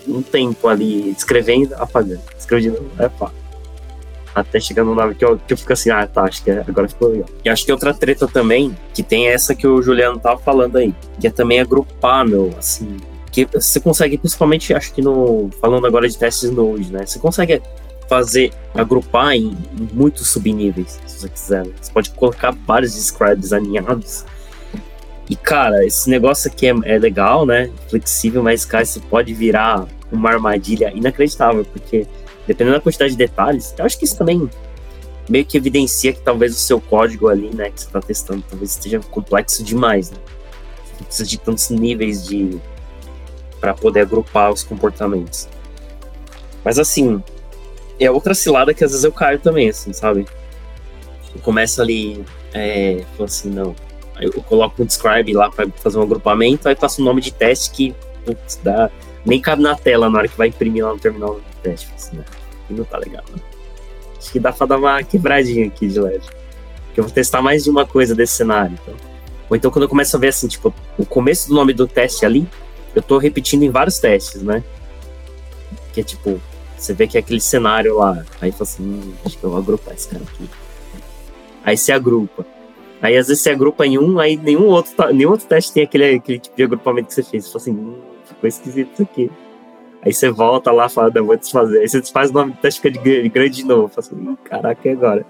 [0.06, 2.22] um tempo ali escrevendo, apagando.
[2.38, 3.30] Escrevendo, é pá.
[4.34, 6.64] Até chegar no nome que eu, que eu fico assim, ah, tá, acho que é,
[6.66, 7.28] agora ficou legal.
[7.44, 10.94] E acho que outra treta também, que tem essa que o Juliano tava falando aí,
[11.20, 12.96] que é também agrupar, meu, assim.
[13.32, 15.50] Que você consegue, principalmente, acho que no.
[15.60, 17.04] Falando agora de testes Node, né?
[17.04, 17.60] Você consegue
[18.08, 21.66] fazer, agrupar em, em muitos subníveis, se você quiser.
[21.66, 21.72] Né?
[21.80, 24.24] Você pode colocar vários scribes alinhados.
[25.30, 27.70] E, cara, esse negócio aqui é, é legal, né?
[27.88, 32.06] Flexível, mas, cara, isso pode virar uma armadilha inacreditável, porque
[32.46, 34.50] dependendo da quantidade de detalhes, eu acho que isso também
[35.28, 38.72] meio que evidencia que talvez o seu código ali, né, que você está testando, talvez
[38.72, 40.18] esteja complexo demais, né?
[40.98, 42.60] Você precisa de tantos níveis de
[43.62, 45.48] para poder agrupar os comportamentos.
[46.64, 47.22] Mas assim,
[48.00, 50.26] é outra cilada que às vezes eu caio também, assim, sabe?
[51.32, 53.72] Eu começo ali, é, assim, não.
[54.16, 57.32] Aí eu coloco um describe lá para fazer um agrupamento, aí faço um nome de
[57.32, 57.94] teste que
[58.24, 58.90] putz, dá,
[59.24, 61.88] nem cabe na tela na hora que vai imprimir lá no terminal de teste.
[61.94, 62.24] Assim, né?
[62.68, 63.40] Não tá legal, né?
[64.18, 66.26] Acho que dá pra dar uma quebradinha aqui de leve.
[66.86, 68.76] Porque eu vou testar mais de uma coisa desse cenário.
[68.82, 68.94] Então.
[69.48, 72.26] Ou então quando eu começo a ver assim, tipo, o começo do nome do teste
[72.26, 72.48] ali,
[72.94, 74.62] eu tô repetindo em vários testes, né?
[75.92, 76.40] Que é tipo,
[76.76, 78.24] você vê que é aquele cenário lá.
[78.40, 80.48] Aí fala assim, hum, acho que eu vou agrupar esse cara aqui.
[81.64, 82.44] Aí você agrupa.
[83.00, 86.16] Aí às vezes você agrupa em um, aí nenhum outro, nenhum outro teste tem aquele,
[86.16, 87.44] aquele tipo de agrupamento que você fez.
[87.44, 89.30] Você fala assim, hum, ficou esquisito isso aqui.
[90.04, 91.80] Aí você volta lá e fala, não, vou desfazer.
[91.80, 93.88] Aí você desfaz o nome do teste, fica de grande de novo.
[93.88, 95.26] Fala assim, caraca, e agora?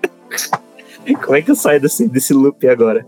[1.23, 3.07] Como é que eu saio desse, desse loop agora?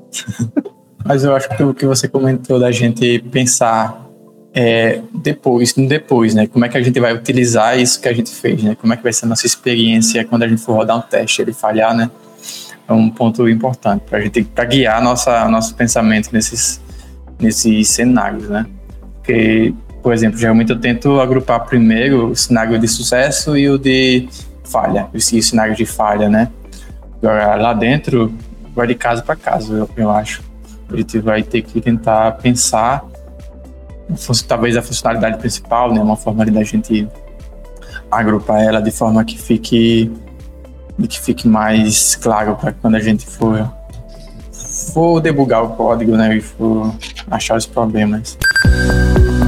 [1.04, 4.03] Mas eu acho que o que você comentou da gente pensar
[4.54, 6.46] é, depois, depois, né?
[6.46, 8.76] Como é que a gente vai utilizar isso que a gente fez, né?
[8.80, 11.42] Como é que vai ser a nossa experiência quando a gente for rodar um teste,
[11.42, 12.10] ele falhar, né?
[12.86, 16.80] É um ponto importante para a gente, para guiar nossa nosso pensamento nesses
[17.40, 18.66] nesses cenários, né?
[19.14, 24.28] Porque por exemplo, geralmente eu tento agrupar primeiro o cenário de sucesso e o de
[24.62, 26.50] falha, o cenário de falha, né?
[27.22, 28.30] Agora, lá dentro,
[28.74, 30.42] vai de casa para casa, eu, eu, acho.
[30.92, 33.02] A gente vai ter que tentar pensar,
[34.46, 36.00] talvez a funcionalidade principal, né?
[36.00, 37.08] Uma forma da gente
[38.10, 40.10] agrupar ela de forma que fique
[41.08, 43.68] que fique mais claro para quando a gente for
[44.92, 46.94] for debugar o código, né, e for
[47.30, 48.38] achar os problemas.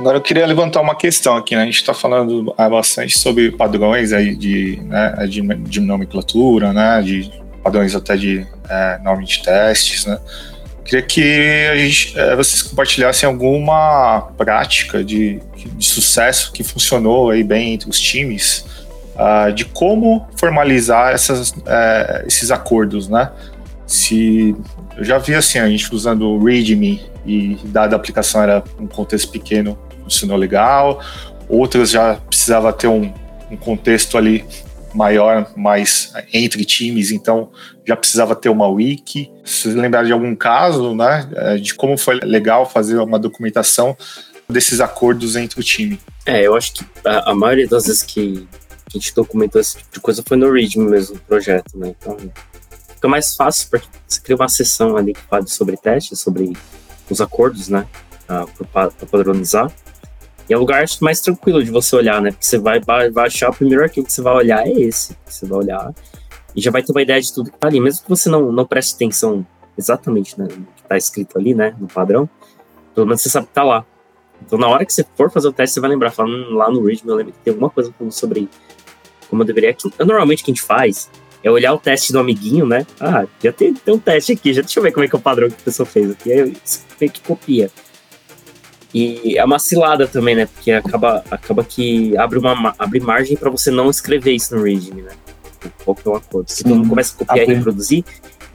[0.00, 1.60] Agora eu queria levantar uma questão aqui, né?
[1.60, 7.02] A gente está falando bastante sobre padrões aí de, né, de, de nomenclatura, né?
[7.02, 7.30] De
[7.62, 10.18] padrões até de é, nome de testes, né?
[10.86, 15.38] Queria que a gente, é, vocês compartilhassem alguma prática de,
[15.76, 18.64] de, sucesso que funcionou aí bem entre os times,
[19.16, 23.30] uh, de como formalizar essas, uh, esses acordos, né?
[23.86, 24.56] Se
[24.96, 28.86] eu já vi assim a gente usando o README e dada a aplicação era um
[28.86, 29.78] contexto pequeno,
[30.10, 31.00] funcionou legal,
[31.48, 33.12] outras já precisava ter um,
[33.50, 34.44] um contexto ali
[34.92, 37.50] maior, mais entre times, então
[37.86, 39.30] já precisava ter uma wiki.
[39.44, 43.96] Se lembrar de algum caso, né, é, de como foi legal fazer uma documentação
[44.48, 46.00] desses acordos entre o time.
[46.26, 48.48] É, eu acho que a, a maioria das vezes que
[48.88, 52.16] a gente documentou esse tipo de coisa foi no README mesmo, do projeto, né, então
[52.94, 56.52] fica mais fácil porque você cria uma sessão ali que fala sobre testes, sobre
[57.08, 57.86] os acordos, né,
[58.72, 59.72] para padronizar.
[60.50, 62.32] E é o lugar mais tranquilo de você olhar, né?
[62.32, 65.16] Porque você vai, vai achar o primeiro arquivo que você vai olhar é esse.
[65.24, 65.94] Você vai olhar
[66.56, 67.78] e já vai ter uma ideia de tudo que tá ali.
[67.80, 69.46] Mesmo que você não, não preste atenção
[69.78, 71.76] exatamente né, no que tá escrito ali, né?
[71.78, 72.28] No padrão,
[72.92, 73.86] pelo menos você sabe que tá lá.
[74.44, 76.84] Então, na hora que você for fazer o teste, você vai lembrar, falando lá no
[76.84, 78.48] Readme, eu lembro que tem alguma coisa sobre
[79.28, 79.72] como eu deveria.
[79.72, 81.08] Que, normalmente, o que a gente faz
[81.44, 82.84] é olhar o teste do amiguinho, né?
[82.98, 85.18] Ah, já tem, tem um teste aqui, já deixa eu ver como é que é
[85.18, 86.32] o padrão que a pessoa fez aqui.
[86.32, 87.70] Aí você meio que copia.
[88.92, 90.46] E é uma cilada também, né?
[90.46, 95.02] Porque acaba, acaba que abre, uma, abre margem para você não escrever isso no README,
[95.02, 95.12] né?
[95.84, 96.50] Qual que é o acordo?
[96.50, 98.04] Se todo mundo começa a copiar abre, e reproduzir,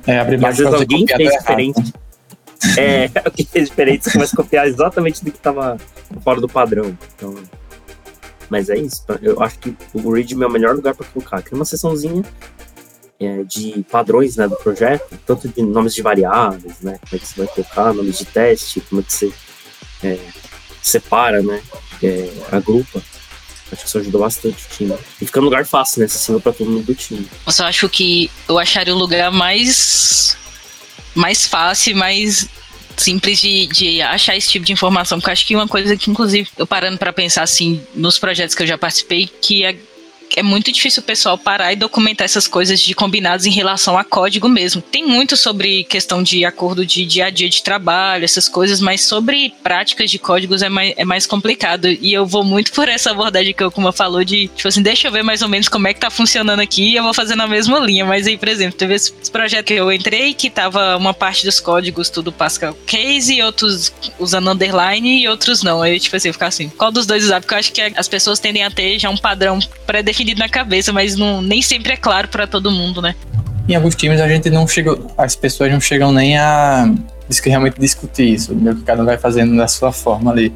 [0.06, 1.80] é, abre e às vezes alguém fez diferente.
[1.80, 1.94] Errado.
[2.80, 5.78] É, alguém fez diferente, você começa a copiar exatamente do que estava
[6.24, 6.98] fora do padrão.
[7.16, 7.36] Então,
[8.50, 9.06] mas é isso.
[9.22, 11.42] Eu acho que o README é o melhor lugar para colocar.
[11.44, 12.24] Cria uma seçãozinha
[13.20, 16.98] é, de padrões né, do projeto, tanto de nomes de variáveis, né?
[17.08, 19.32] Como é que você vai colocar, nomes de teste, como é que você
[20.06, 20.20] é,
[20.82, 21.62] separa, né?
[22.04, 23.02] É, agrupa.
[23.72, 24.96] Acho que isso ajuda bastante o time.
[25.20, 26.06] E fica no lugar fácil, né?
[26.06, 27.28] Acessível pra todo mundo do time.
[27.46, 30.38] Eu só acho que eu acharia o lugar mais,
[31.16, 32.48] mais fácil, mais
[32.96, 35.20] simples de, de achar esse tipo de informação.
[35.20, 38.62] Porque acho que uma coisa que, inclusive, eu parando para pensar assim, nos projetos que
[38.62, 39.76] eu já participei, que é
[40.36, 44.04] é muito difícil o pessoal parar e documentar essas coisas de combinados em relação a
[44.04, 44.82] código mesmo.
[44.82, 49.02] Tem muito sobre questão de acordo de dia a dia de trabalho, essas coisas, mas
[49.02, 51.88] sobre práticas de códigos é mais, é mais complicado.
[51.88, 55.08] E eu vou muito por essa abordagem que o Kuma falou de, tipo assim, deixa
[55.08, 57.36] eu ver mais ou menos como é que tá funcionando aqui e eu vou fazer
[57.36, 58.06] na mesma linha.
[58.06, 61.60] Mas aí, por exemplo, teve esse projeto que eu entrei que tava uma parte dos
[61.60, 65.82] códigos tudo Pascal Case e outros usando underline e outros não.
[65.82, 67.42] Aí, tipo assim, eu ficar assim, qual dos dois usar?
[67.42, 69.60] Porque eu acho que as pessoas tendem a ter já um padrão
[70.16, 73.16] pré-definido na cabeça, mas não, nem sempre é claro para todo mundo, né?
[73.68, 76.94] Em alguns times a gente não chega, as pessoas não chegam nem a
[77.44, 80.54] realmente discutir isso, meio que cada um vai fazendo da sua forma ali.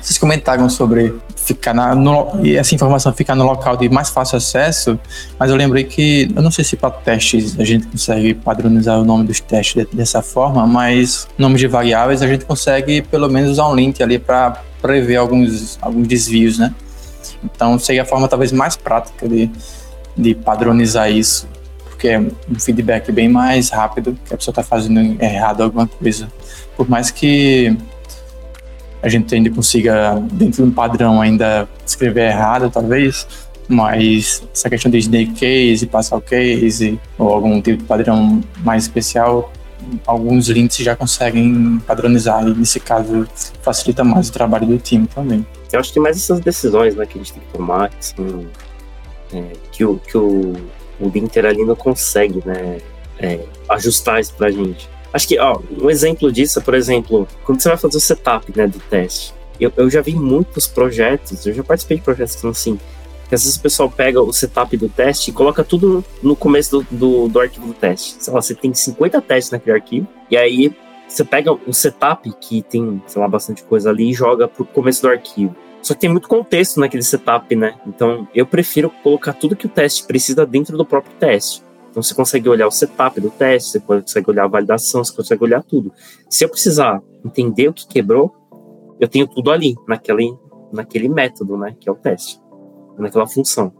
[0.00, 4.98] Vocês comentaram sobre ficar na, no, essa informação ficar no local de mais fácil acesso,
[5.38, 9.04] mas eu lembrei que, eu não sei se para testes a gente consegue padronizar o
[9.04, 13.50] nome dos testes de, dessa forma, mas nomes de variáveis a gente consegue pelo menos
[13.50, 16.72] usar um link ali para prever alguns, alguns desvios, né?
[17.44, 19.50] Então seria a forma talvez mais prática de,
[20.16, 21.48] de padronizar isso,
[21.84, 26.28] porque é um feedback bem mais rápido que a pessoa está fazendo errado alguma coisa.
[26.76, 27.76] Por mais que
[29.02, 33.26] a gente ainda consiga, dentro de um padrão, ainda escrever errado, talvez,
[33.68, 39.52] mas essa questão de snake case, passar case, ou algum tipo de padrão mais especial,
[40.06, 43.26] alguns links já conseguem padronizar e nesse caso
[43.62, 45.46] facilita mais o trabalho do time também.
[45.72, 48.46] Eu acho que mais essas decisões né, que a gente tem que tomar, são,
[49.32, 50.54] é, que, o, que o,
[51.00, 52.78] o Linter ali não consegue né,
[53.18, 54.88] é, ajustar isso pra gente.
[55.12, 58.52] Acho que, ó, um exemplo disso é, por exemplo, quando você vai fazer o setup
[58.56, 59.34] né, do teste.
[59.60, 62.78] Eu, eu já vi muitos projetos, eu já participei de projetos que são assim,
[63.28, 66.80] que às vezes o pessoal pega o setup do teste e coloca tudo no começo
[66.80, 68.16] do, do, do arquivo do teste.
[68.18, 70.74] Sei lá, você tem 50 testes naquele arquivo, e aí
[71.06, 75.02] você pega o setup, que tem, sei lá, bastante coisa ali, e joga pro começo
[75.02, 75.54] do arquivo.
[75.82, 77.78] Só que tem muito contexto naquele setup, né?
[77.86, 81.62] Então eu prefiro colocar tudo que o teste precisa dentro do próprio teste.
[81.90, 85.42] Então você consegue olhar o setup do teste, você consegue olhar a validação, você consegue
[85.42, 85.92] olhar tudo.
[86.28, 88.34] Se eu precisar entender o que quebrou,
[89.00, 90.36] eu tenho tudo ali, naquele,
[90.72, 92.40] naquele método, né, que é o teste,
[93.02, 93.72] naquela função.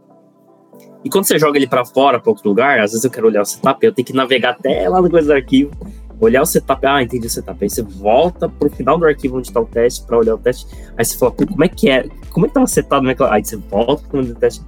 [1.03, 3.41] E quando você joga ele para fora, para outro lugar, às vezes eu quero olhar
[3.41, 5.71] o setup, eu tenho que navegar até lá no coisa do arquivo,
[6.19, 7.57] olhar o setup, ah, entendi o setup.
[7.63, 10.67] Aí você volta pro final do arquivo onde está o teste para olhar o teste.
[10.97, 12.07] Aí você fala, como é que é?
[12.31, 13.33] Como é que tava setado naquela.
[13.33, 14.61] Aí você volta pro do teste.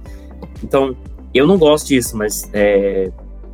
[0.64, 0.96] Então,
[1.34, 3.10] eu não gosto disso, mas é,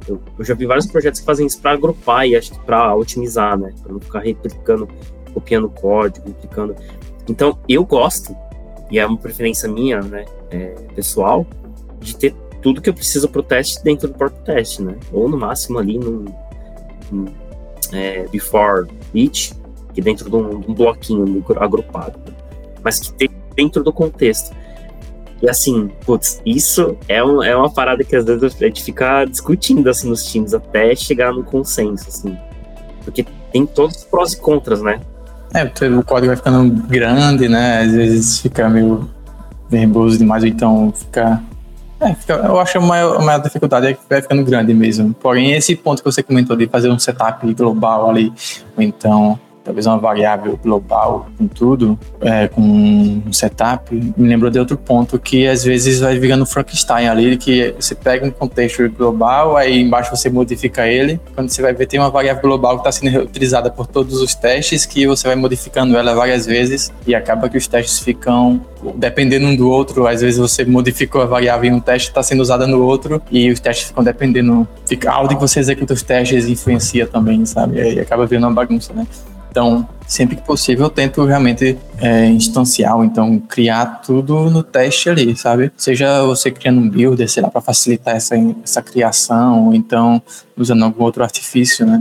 [0.07, 2.95] eu, eu, já vi vários projetos que fazem isso para agrupar e acho que para
[2.95, 3.73] otimizar, né?
[3.83, 4.89] Para não ficar replicando,
[5.35, 6.77] copiando código, replicando.
[7.29, 8.35] Então, eu gosto,
[8.91, 11.47] e é uma preferência minha, né, é, pessoal,
[12.01, 14.97] de ter tudo que eu preciso para o teste dentro do próprio teste, né?
[15.13, 16.25] Ou no máximo ali no
[17.93, 19.55] é, before each,
[19.95, 22.19] que dentro de um, um bloquinho agrupado,
[22.83, 24.55] mas que tem dentro do contexto.
[25.41, 29.25] E assim, putz, isso é, um, é uma parada que às vezes a gente fica
[29.25, 32.37] discutindo assim nos times até chegar no consenso, assim.
[33.05, 35.01] Porque tem todos os prós e contras, né?
[35.55, 37.83] É, o código vai ficando grande, né?
[37.83, 39.09] Às vezes fica meio
[39.69, 41.43] verboso demais, ou então fica.
[42.01, 45.15] É, fica, eu acho a maior, a maior dificuldade é que vai ficando grande mesmo.
[45.15, 48.33] Porém, esse ponto que você comentou de fazer um setup global ali,
[48.77, 54.59] ou então talvez uma variável global com tudo, é, com um setup, me lembrou de
[54.59, 59.59] outro ponto que às vezes vai virando Frankenstein ali, que você pega um contexto global,
[59.59, 62.93] aí embaixo você modifica ele, quando você vai ver tem uma variável global que está
[62.93, 67.47] sendo utilizada por todos os testes, que você vai modificando ela várias vezes e acaba
[67.51, 68.63] que os testes ficam
[68.95, 72.41] dependendo um do outro, às vezes você modificou a variável em um teste, está sendo
[72.41, 76.03] usada no outro, e os testes ficam dependendo, fica, a ordem que você executa os
[76.03, 77.77] testes influencia também, sabe?
[77.77, 79.07] E aí acaba virando uma bagunça, né?
[79.59, 85.11] Então, sempre que possível, eu tento realmente é, instanciar, ou então criar tudo no teste
[85.11, 85.73] ali, sabe?
[85.77, 90.23] Seja você criando um builder, sei lá, para facilitar essa, essa criação, ou então
[90.57, 92.01] usando algum outro artifício, né?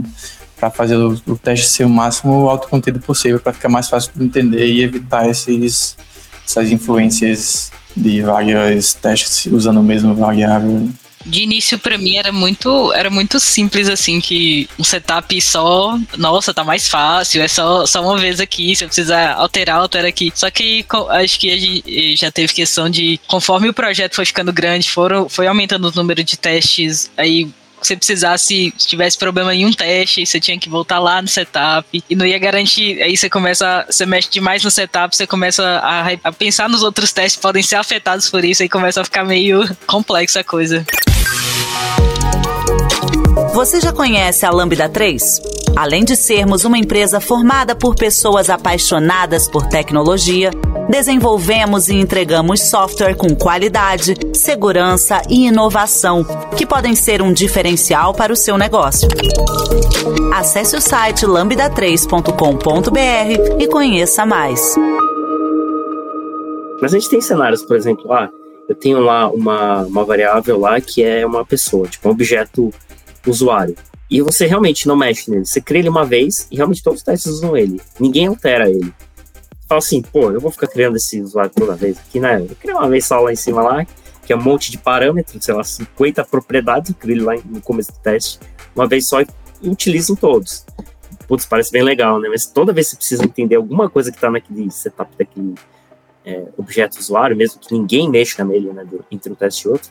[0.56, 4.24] Para fazer o, o, teste ser o máximo autocontido possível, para ficar mais fácil de
[4.24, 5.96] entender e evitar esses,
[6.46, 10.88] essas influências de vários testes usando o mesmo variável
[11.24, 16.54] de início para mim era muito era muito simples assim que um setup só nossa
[16.54, 20.32] tá mais fácil é só só uma vez aqui se eu precisar alterar altera aqui.
[20.34, 24.52] Só que acho que a gente já teve questão de conforme o projeto foi ficando
[24.52, 27.48] grande foram foi aumentando o número de testes aí
[27.80, 32.04] você precisasse, se tivesse problema em um teste, você tinha que voltar lá no setup
[32.08, 33.02] e não ia garantir.
[33.02, 37.12] Aí você começa, você mexe demais no setup, você começa a, a pensar nos outros
[37.12, 40.84] testes que podem ser afetados por isso, aí começa a ficar meio complexa a coisa.
[43.58, 45.42] Você já conhece a Lambda 3?
[45.74, 50.52] Além de sermos uma empresa formada por pessoas apaixonadas por tecnologia,
[50.88, 56.24] desenvolvemos e entregamos software com qualidade, segurança e inovação,
[56.56, 59.08] que podem ser um diferencial para o seu negócio.
[60.32, 64.76] Acesse o site lambda3.com.br e conheça mais.
[66.80, 68.30] Mas a gente tem cenários, por exemplo, ah,
[68.68, 72.72] eu tenho lá uma, uma variável lá que é uma pessoa, tipo um objeto
[73.28, 73.76] usuário.
[74.10, 75.44] E você realmente não mexe nele.
[75.44, 77.80] Você cria ele uma vez e realmente todos os testes usam ele.
[78.00, 78.92] Ninguém altera ele.
[79.68, 82.40] Fala assim, pô, eu vou ficar criando esse usuário toda vez aqui, né?
[82.40, 83.86] Eu criei uma vez só lá em cima lá,
[84.24, 87.60] que é um monte de parâmetros, sei lá, 50 propriedades, eu crio ele lá no
[87.60, 88.40] começo do teste,
[88.74, 90.64] uma vez só e utilizam todos.
[91.26, 92.28] Putz, parece bem legal, né?
[92.30, 95.54] Mas toda vez você precisa entender alguma coisa que tá naquele setup daquele
[96.24, 99.90] é, objeto usuário, mesmo que ninguém mexa nele, né, entre um teste e outro,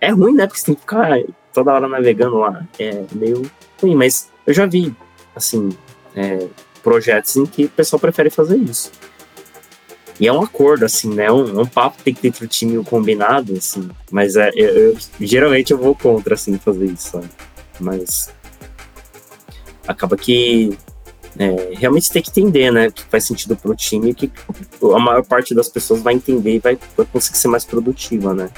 [0.00, 0.46] é ruim, né?
[0.46, 1.18] Porque você tem que ficar
[1.58, 2.64] toda hora navegando lá.
[2.78, 3.50] É meio
[3.80, 4.94] ruim, mas eu já vi,
[5.34, 5.70] assim,
[6.14, 6.46] é,
[6.82, 8.92] projetos em que o pessoal prefere fazer isso.
[10.20, 11.30] E é um acordo, assim, né?
[11.30, 13.88] Um, um papo tem que ter entre o time combinado, assim.
[14.10, 17.28] Mas é, eu, eu, geralmente eu vou contra, assim, fazer isso, sabe?
[17.78, 18.32] Mas
[19.86, 20.76] acaba que
[21.38, 22.90] é, realmente tem que entender, né?
[22.90, 24.30] Que faz sentido pro time que
[24.94, 28.50] a maior parte das pessoas vai entender e vai, vai conseguir ser mais produtiva, né?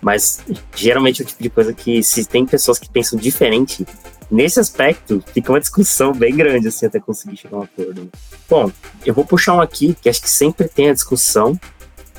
[0.00, 0.40] Mas
[0.74, 3.86] geralmente é o tipo de coisa que, se tem pessoas que pensam diferente,
[4.30, 8.10] nesse aspecto fica uma discussão bem grande, assim, até conseguir chegar a um acordo.
[8.48, 8.70] Bom,
[9.04, 11.58] eu vou puxar um aqui que acho que sempre tem a discussão,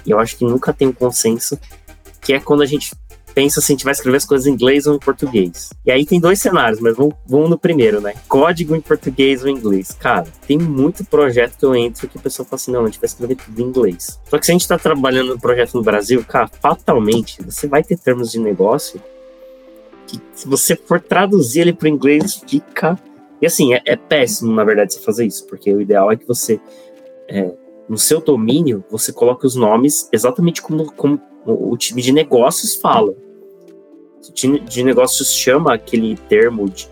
[0.06, 1.60] e eu acho que nunca tem um consenso,
[2.22, 2.92] que é quando a gente
[3.38, 5.70] pensa se a gente vai escrever as coisas em inglês ou em português.
[5.86, 8.16] E aí tem dois cenários, mas vamos, vamos no primeiro, né?
[8.28, 9.92] Código em português ou em inglês.
[9.92, 13.00] Cara, tem muito projeto que eu entro que a pessoa fala assim, não, a gente
[13.00, 14.20] vai escrever tudo em inglês.
[14.28, 17.84] Só que se a gente tá trabalhando no projeto no Brasil, cara, fatalmente, você vai
[17.84, 19.00] ter termos de negócio
[20.08, 22.98] que se você for traduzir ele para inglês, fica...
[23.40, 26.26] E assim, é, é, péssimo, na verdade, você fazer isso, porque o ideal é que
[26.26, 26.60] você...
[27.30, 27.54] É,
[27.88, 33.14] no seu domínio, você coloque os nomes exatamente como, como o time de negócios fala
[34.34, 36.88] de negócios chama aquele termo de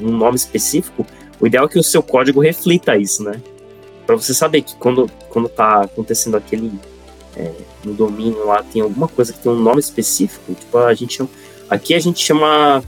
[0.00, 1.06] um nome específico,
[1.40, 3.40] o ideal é que o seu código reflita isso, né?
[4.06, 6.72] Para você saber que quando, quando tá acontecendo aquele
[7.36, 7.52] é,
[7.84, 11.30] no domínio lá tem alguma coisa que tem um nome específico, tipo a gente chama,
[11.68, 12.82] aqui a gente chama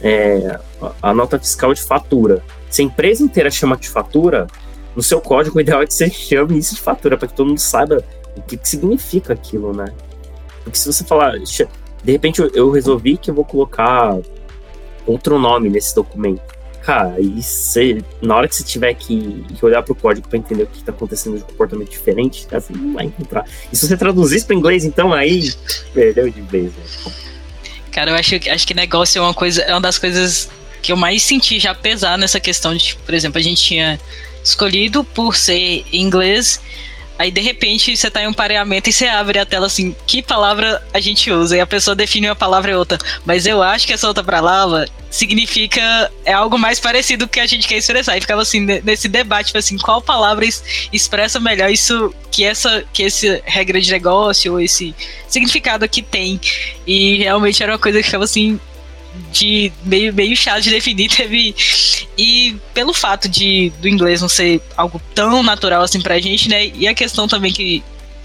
[0.00, 0.58] é,
[1.00, 2.42] a nota fiscal de fatura.
[2.68, 4.46] Se a empresa inteira chama de fatura,
[4.94, 7.48] no seu código o ideal é que você chame isso de fatura para que todo
[7.48, 8.04] mundo saiba
[8.36, 9.86] o que, que significa aquilo, né?
[10.62, 11.38] Porque se você falar
[12.04, 14.16] de repente eu, eu resolvi que eu vou colocar
[15.06, 16.54] outro nome nesse documento.
[16.82, 20.38] Cara, e você, na hora que você tiver que, que olhar para o código para
[20.38, 23.46] entender o que está acontecendo de comportamento diferente, cara, você não vai encontrar.
[23.72, 25.50] E se você traduzir isso para inglês, então aí
[25.94, 26.66] perdeu de vez.
[26.66, 27.12] Né?
[27.90, 30.50] Cara, eu acho, acho que negócio é uma coisa, é uma das coisas
[30.82, 33.98] que eu mais senti já pesar nessa questão de, por exemplo, a gente tinha
[34.42, 36.60] escolhido por ser inglês
[37.18, 40.22] Aí de repente você tá em um pareamento e você abre a tela assim, que
[40.22, 41.56] palavra a gente usa?
[41.56, 42.98] E a pessoa define uma palavra e outra.
[43.24, 47.68] Mas eu acho que essa outra palavra significa é algo mais parecido que a gente
[47.68, 48.16] quer expressar.
[48.16, 50.44] E ficava assim nesse debate, tipo assim, qual palavra
[50.92, 54.94] expressa melhor isso que essa que esse regra de negócio ou esse
[55.28, 56.40] significado aqui tem.
[56.84, 58.58] E realmente era uma coisa que ficava assim
[59.32, 61.54] de meio, meio chato de definir, teve.
[62.16, 66.66] E pelo fato de do inglês não ser algo tão natural assim pra gente, né?
[66.74, 67.82] E a questão também que,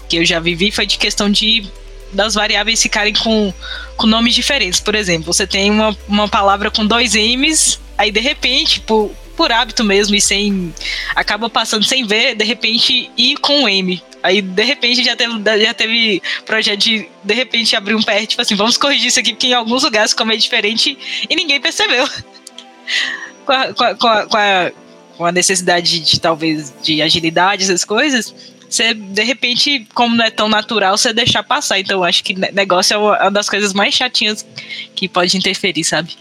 [0.08, 1.68] que eu já vivi foi de questão de
[2.12, 3.52] das variáveis ficarem com,
[3.96, 4.80] com nomes diferentes.
[4.80, 9.52] Por exemplo, você tem uma, uma palavra com dois M's, aí de repente, por, por
[9.52, 10.74] hábito mesmo e sem.
[11.14, 14.02] acaba passando sem ver, de repente, I com M.
[14.22, 15.32] Aí, de repente, já teve,
[15.64, 19.32] já teve projeto de, de repente, abrir um PR, tipo assim, vamos corrigir isso aqui,
[19.32, 20.98] porque em alguns lugares ficou meio diferente
[21.28, 22.06] e ninguém percebeu.
[23.46, 24.06] com, a, com, a, com,
[24.36, 24.72] a,
[25.16, 28.34] com, a, necessidade de, de, talvez, de agilidade, essas coisas,
[28.68, 31.80] você, de repente, como não é tão natural, você deixar passar.
[31.80, 34.46] Então, acho que negócio é uma das coisas mais chatinhas
[34.94, 36.16] que pode interferir, sabe?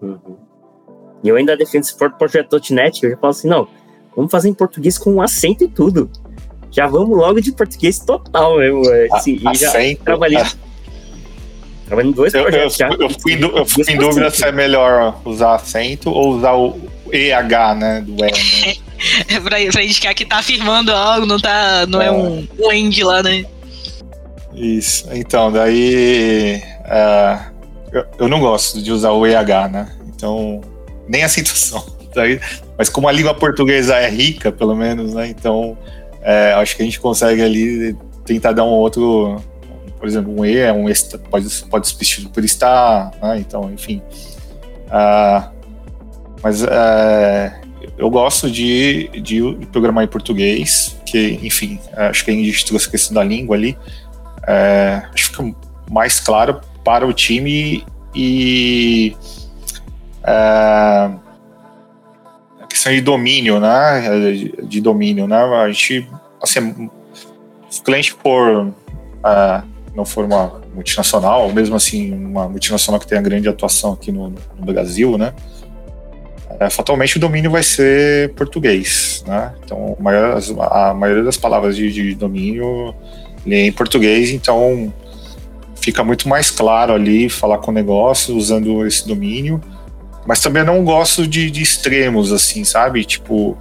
[0.00, 0.36] Uhum.
[1.24, 3.68] E eu ainda defendo se for projeto.net, eu já falo assim, não,
[4.14, 6.10] vamos fazer em português com um acento e tudo.
[6.72, 8.82] Já vamos logo de português total mesmo.
[9.12, 10.38] Assim, e já trabalhei.
[10.38, 10.50] Ah.
[11.86, 12.96] Trabalhei em dois eu, projetos eu, já.
[12.98, 16.80] Eu fui, eu fui em dúvida se é melhor usar acento ou usar o
[17.12, 18.00] EH, né?
[18.00, 18.74] Do E, né?
[19.28, 22.72] é pra, pra indicar que tá afirmando algo, não, tá, não é, é um, um
[22.72, 23.44] end lá, né?
[24.54, 25.06] Isso.
[25.12, 26.62] Então, daí.
[26.86, 27.52] Uh,
[27.92, 29.92] eu, eu não gosto de usar o EH, né?
[30.08, 30.62] Então,
[31.06, 31.84] nem a situação.
[32.76, 35.28] Mas como a língua portuguesa é rica, pelo menos, né?
[35.28, 35.76] Então,
[36.22, 39.42] é, acho que a gente consegue ali tentar dar um outro,
[39.98, 40.86] por exemplo, um E é um
[41.30, 43.38] pode pode substituir por estar, né?
[43.38, 44.00] Então, enfim.
[44.86, 45.50] Uh,
[46.42, 47.60] Mas é,
[47.96, 52.90] eu gosto de, de programar em português, que, enfim, acho que a gente trouxe a
[52.90, 53.78] questão da língua ali.
[54.46, 55.54] É, acho que fica
[55.90, 59.16] mais claro para o time e
[60.24, 61.10] é,
[62.82, 64.02] questão de domínio, né?
[64.64, 65.36] De domínio, né?
[65.36, 66.08] A gente,
[66.42, 66.90] assim,
[67.70, 68.72] se o cliente for
[69.24, 69.62] é,
[69.94, 74.30] não for uma multinacional, ou mesmo assim uma multinacional que tenha grande atuação aqui no,
[74.30, 75.32] no Brasil, né?
[76.58, 79.54] É, fatalmente o domínio vai ser português, né?
[79.64, 80.38] Então a maioria,
[80.70, 82.94] a maioria das palavras de, de domínio
[83.46, 84.92] é em português, então
[85.76, 89.60] fica muito mais claro ali falar com o negócio usando esse domínio.
[90.26, 93.04] Mas também não gosto de, de extremos, assim, sabe?
[93.04, 93.58] Tipo,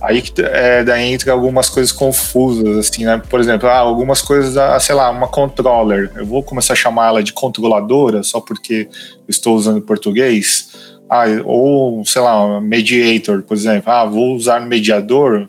[0.00, 3.20] aí que é, daí entra algumas coisas confusas, assim, né?
[3.28, 6.10] Por exemplo, ah, algumas coisas, ah, sei lá, uma controller.
[6.16, 8.88] Eu vou começar a chamar ela de controladora só porque
[9.28, 10.96] estou usando português.
[11.10, 13.90] Ah, ou, sei lá, mediator, por exemplo.
[13.90, 15.48] Ah, vou usar mediador.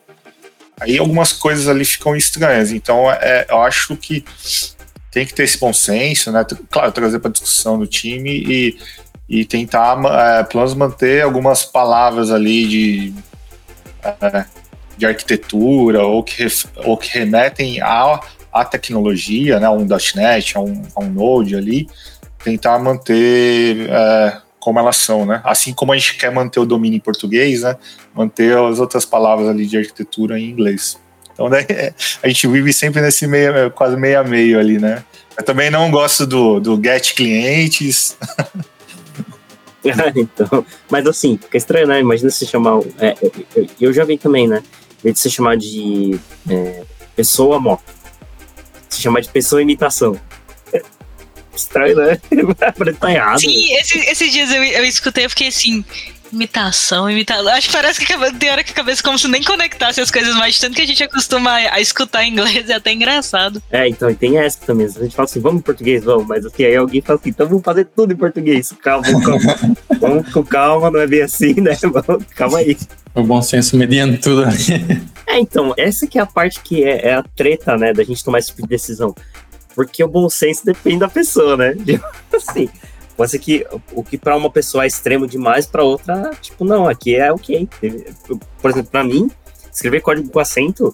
[0.79, 2.71] Aí algumas coisas ali ficam estranhas.
[2.71, 4.23] Então, é, eu acho que
[5.11, 6.45] tem que ter esse bom senso, né?
[6.69, 8.77] Claro, trazer para discussão do time e,
[9.29, 13.13] e tentar, é, pelo menos, manter algumas palavras ali de,
[14.03, 14.45] é,
[14.97, 18.19] de arquitetura ou que, ou que remetem à,
[18.51, 19.69] à tecnologia, né?
[19.69, 21.87] Um .NET, a um, a um Node ali,
[22.43, 25.41] tentar manter é, como elas são, né?
[25.43, 27.77] Assim como a gente quer manter o domínio em português, né?
[28.15, 30.97] Manter as outras palavras ali de arquitetura em inglês.
[31.31, 31.65] Então daí,
[32.23, 35.03] a gente vive sempre nesse meio, quase meio a meio ali, né?
[35.37, 38.17] Eu também não gosto do, do get clientes.
[40.15, 41.99] então, mas assim, fica estranho, né?
[41.99, 42.79] Imagina se chamar.
[42.99, 43.15] É,
[43.55, 44.63] eu, eu, já vi também, né?
[45.03, 46.19] Em de se chamar de
[46.49, 46.83] é,
[47.15, 47.83] pessoa moto,
[48.89, 50.19] se chamar de pessoa imitação.
[51.55, 52.19] Estranho, né?
[52.99, 53.39] Tá errado.
[53.39, 55.83] Sim, esse, esses dias eu, eu escutei, eu fiquei assim,
[56.31, 57.47] Imitação, imitação.
[57.49, 60.35] Acho que parece que tem hora que a cabeça como se nem conectasse as coisas
[60.35, 63.61] mais, tanto que a gente acostuma a, escutar inglês, é até engraçado.
[63.71, 64.85] É, então, e tem essa também.
[64.85, 67.47] A gente fala assim, vamos em português, vamos, mas assim, aí alguém fala assim, então
[67.47, 68.73] vamos fazer tudo em português.
[68.81, 69.55] Calma, calma.
[69.99, 71.77] vamos com calma, não é bem assim, né?
[71.81, 72.77] Vamos, calma aí.
[73.15, 75.01] O bom senso mediando tudo ali.
[75.25, 78.23] É, então, essa que é a parte que é, é a treta, né, da gente
[78.23, 79.13] tomar esse tipo de decisão.
[79.75, 81.75] Porque o bom senso depende da pessoa, né?
[82.33, 82.69] Assim,
[83.27, 87.15] Ser que o que para uma pessoa é extremo demais, para outra, tipo, não, aqui
[87.15, 87.67] é ok.
[88.61, 89.29] Por exemplo, para mim,
[89.71, 90.93] escrever código com acento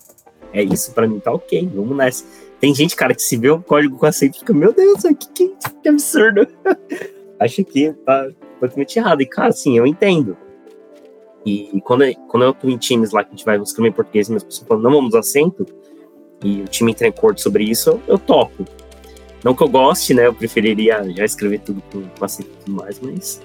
[0.52, 2.26] é isso, para mim tá ok, vamos nessa.
[2.60, 5.54] Tem gente, cara, que se vê o código com acento fica, meu Deus, que, que,
[5.84, 6.48] que absurdo.
[7.40, 9.22] Acho que tá completamente errado.
[9.22, 10.38] E, cara, assim, eu entendo.
[11.46, 14.30] E quando, quando eu tô em times lá que a gente vai escrever em português
[14.30, 15.66] e as pessoas falam, não vamos acento,
[16.44, 18.66] e o time entra em acordo sobre isso, eu, eu topo.
[19.46, 20.26] Não que eu goste, né?
[20.26, 23.40] Eu preferiria já escrever tudo com bastante e tudo mais, mas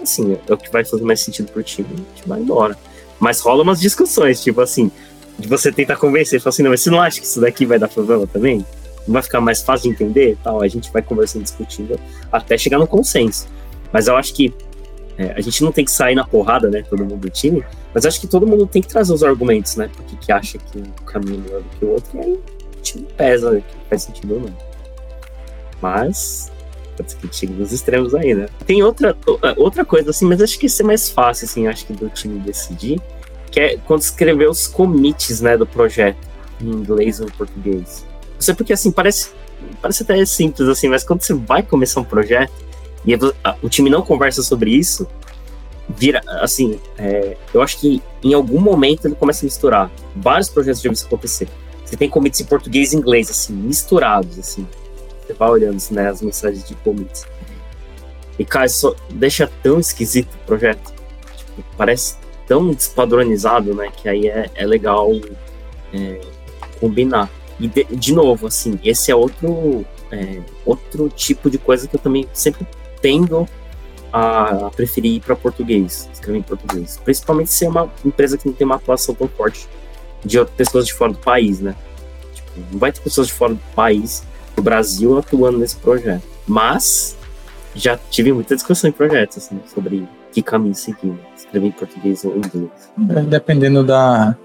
[0.00, 2.78] assim, é o que vai fazer mais sentido pro time, a gente vai embora.
[3.18, 4.88] Mas rola umas discussões, tipo assim,
[5.36, 7.76] de você tentar convencer, falar assim, não, mas você não acha que isso daqui vai
[7.76, 8.64] dar problema também?
[9.04, 10.62] Não vai ficar mais fácil de entender tal?
[10.62, 11.98] A gente vai conversando, discutindo,
[12.30, 13.48] até chegar no consenso.
[13.92, 14.54] Mas eu acho que
[15.18, 18.06] é, a gente não tem que sair na porrada, né, todo mundo do time, mas
[18.06, 21.04] acho que todo mundo tem que trazer os argumentos, né, porque que acha que um
[21.04, 24.02] caminho é melhor do que o outro, e aí o time pesa, né, que faz
[24.02, 24.65] sentido ou não.
[25.80, 26.50] Mas
[26.96, 28.46] pode ser que chegue nos extremos aí, né?
[28.66, 29.16] Tem outra,
[29.56, 32.40] outra coisa, assim, mas acho que isso é mais fácil, assim, acho que do time
[32.40, 33.00] decidir,
[33.50, 36.18] que é quando escrever os commits, né, do projeto,
[36.60, 38.04] em inglês ou em português.
[38.34, 39.30] Não sei porque, assim, parece,
[39.80, 42.52] parece até simples, assim, mas quando você vai começar um projeto
[43.04, 43.14] e
[43.62, 45.06] o time não conversa sobre isso,
[45.88, 49.90] vira, assim, é, eu acho que em algum momento ele começa a misturar.
[50.16, 51.48] Vários projetos isso acontecer.
[51.84, 54.66] Você tem commits em português e inglês, assim, misturados, assim.
[55.26, 57.26] Você vai olhando né, as mensagens de comments.
[58.38, 60.94] E, cara, isso deixa tão esquisito o projeto.
[61.36, 62.16] Tipo, parece
[62.46, 63.90] tão despadronizado, né?
[63.96, 65.10] Que aí é, é legal
[65.92, 66.20] é,
[66.78, 67.30] combinar.
[67.58, 72.00] E, de, de, novo, assim, esse é outro, é, outro tipo de coisa que eu
[72.00, 72.66] também sempre
[73.00, 73.48] tendo
[74.12, 77.00] a, a preferir ir para português, escrever em português.
[77.02, 79.66] Principalmente se é uma empresa que não tem uma atuação tão forte
[80.24, 81.74] de pessoas de fora do país, né?
[82.34, 84.22] Tipo, não vai ter pessoas de fora do país
[84.56, 86.22] o Brasil atuando nesse projeto.
[86.46, 87.16] Mas
[87.74, 92.36] já tive muita discussão em projetos assim, sobre que caminho seguir, escrever em português ou
[92.36, 92.70] inglês.
[93.10, 94.36] É, dependendo da,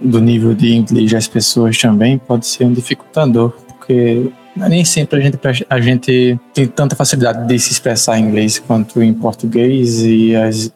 [0.00, 5.22] do nível de inglês das pessoas também, pode ser um dificultador, porque nem sempre a
[5.22, 5.38] gente,
[5.68, 10.72] a gente tem tanta facilidade de se expressar em inglês quanto em português e, as,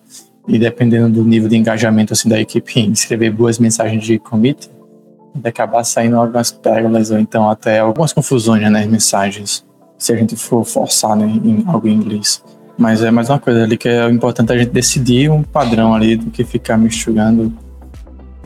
[0.46, 4.70] e dependendo do nível de engajamento assim, da equipe em escrever boas mensagens de commit,
[5.34, 9.64] de acabar saindo algumas pérolas ou então até algumas confusões né, nas mensagens,
[9.98, 12.42] se a gente for forçar né, em algo em inglês.
[12.78, 16.16] Mas é mais uma coisa ali que é importante a gente decidir um padrão ali
[16.16, 17.52] do que ficar misturando.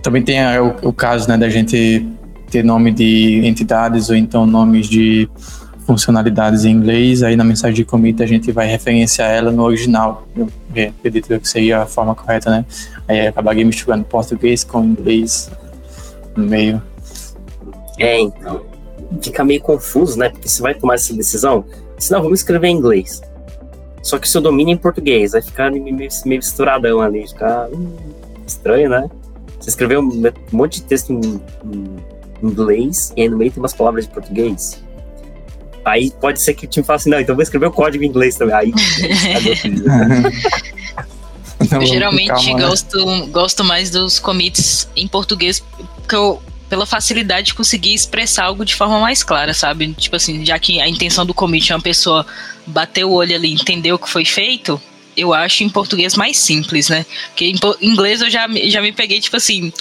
[0.02, 2.06] Também tem o, o caso né, da gente
[2.50, 5.28] ter nome de entidades ou então nomes de
[5.86, 10.26] funcionalidades em inglês, aí na mensagem de commit a gente vai referenciar ela no original.
[10.36, 10.48] Eu
[10.98, 12.64] acredito que seria a forma correta, né?
[13.06, 15.50] Aí acabaria misturando português com inglês
[16.38, 16.82] no meio.
[17.98, 18.64] É, então.
[19.22, 20.28] Fica meio confuso, né?
[20.28, 21.64] Porque você vai tomar essa decisão,
[21.98, 23.22] se não, vamos escrever em inglês.
[24.02, 27.68] Só que o seu domínio é em português, vai ficar meio, meio misturadão ali, ficar
[27.70, 27.96] hum,
[28.46, 29.08] estranho, né?
[29.58, 31.96] Você escreveu um monte de texto em, em
[32.42, 34.82] inglês e aí no meio tem umas palavras de português.
[35.84, 38.08] Aí pode ser que o time fale assim, não, então vou escrever o código em
[38.08, 38.54] inglês também.
[38.54, 38.72] Aí.
[41.60, 43.26] eu geralmente calma, gosto, né?
[43.30, 45.62] gosto mais dos commits em português,
[45.96, 49.92] porque eu, pela facilidade de conseguir expressar algo de forma mais clara, sabe?
[49.94, 52.26] Tipo assim, já que a intenção do commit é uma pessoa
[52.66, 54.80] bater o olho ali, entender o que foi feito,
[55.18, 57.04] eu acho em português mais simples, né?
[57.28, 59.72] Porque em inglês eu já, já me peguei, tipo assim.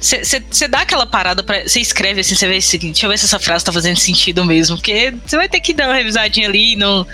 [0.00, 3.26] Você dá aquela parada para Você escreve assim, você vê assim, deixa eu ver se
[3.26, 4.76] essa frase tá fazendo sentido mesmo.
[4.76, 6.76] Porque você vai ter que dar uma revisadinha ali.
[6.76, 7.06] Não,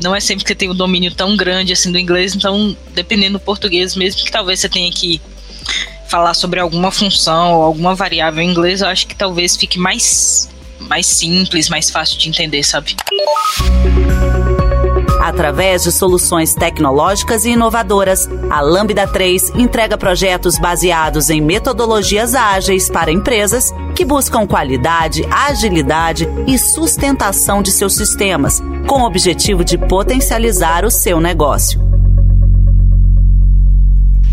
[0.00, 2.34] não é sempre que você tem um domínio tão grande assim do inglês.
[2.34, 5.20] Então, dependendo do português, mesmo que talvez você tenha que
[6.08, 10.46] falar sobre alguma função ou alguma variável em inglês, eu acho que talvez fique mais,
[10.80, 12.94] mais simples, mais fácil de entender, sabe?
[15.22, 22.90] Através de soluções tecnológicas e inovadoras, a Lambda 3 entrega projetos baseados em metodologias ágeis
[22.90, 29.78] para empresas que buscam qualidade, agilidade e sustentação de seus sistemas, com o objetivo de
[29.78, 31.80] potencializar o seu negócio.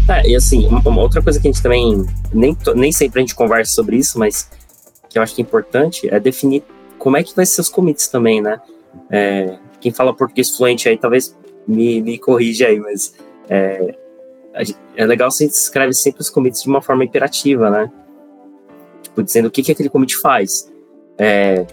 [0.10, 3.36] É, e assim, uma outra coisa que a gente também, nem, nem sempre a gente
[3.36, 4.50] conversa sobre isso, mas
[5.08, 6.64] que eu acho que é importante, é definir
[6.98, 8.60] como é que vai ser os commits também, né?
[9.12, 13.14] É, quem fala português fluente aí talvez me, me corrija aí, mas
[13.50, 13.96] é,
[14.96, 17.92] é legal a gente escreve sempre os commits de uma forma imperativa, né?
[19.04, 20.72] Tipo, dizendo o que, que aquele commit faz.
[21.18, 21.66] É,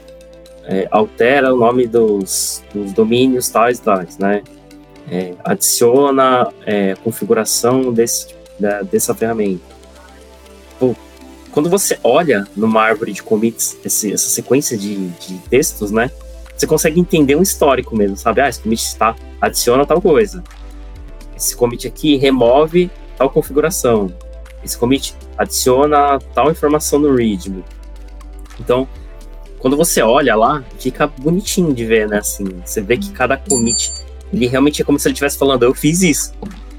[0.64, 4.42] é, altera o nome dos, dos domínios tais tais, né?
[5.10, 9.62] É, adiciona é, configuração desse, da, dessa ferramenta.
[10.78, 10.94] Pô,
[11.52, 16.10] quando você olha numa árvore de commits, esse, essa sequência de, de textos, né?
[16.56, 18.40] Você consegue entender um histórico mesmo, sabe?
[18.40, 20.42] Ah, esse commit está, adiciona tal coisa.
[21.36, 24.12] Esse commit aqui remove tal configuração.
[24.64, 27.62] Esse commit adiciona tal informação no readme.
[28.58, 28.88] Então,
[29.58, 32.18] quando você olha lá, fica bonitinho de ver, né?
[32.18, 33.92] Assim, você vê que cada commit,
[34.32, 36.32] ele realmente é como se ele estivesse falando, eu fiz isso.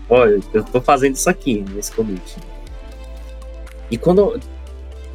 [0.10, 2.38] Olha, eu tô fazendo isso aqui nesse commit.
[3.92, 4.40] E quando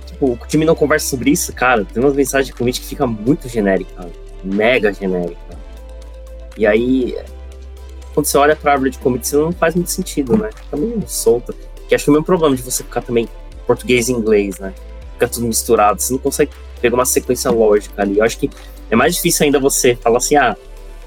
[0.06, 3.06] tipo, o time não conversa sobre isso, cara, tem umas mensagens de commit que fica
[3.08, 5.58] muito genérica, cara mega genérica.
[6.56, 7.16] E aí,
[8.14, 10.50] quando você olha para a árvore de commits, não faz muito sentido, né?
[10.54, 11.54] Fica meio solta.
[11.88, 13.28] Que acho que é o mesmo problema de você ficar também
[13.66, 14.72] português e inglês, né?
[15.14, 18.18] Fica tudo misturado, você não consegue pegar uma sequência lógica ali.
[18.18, 18.50] Eu acho que
[18.90, 20.56] é mais difícil ainda você falar assim, ah,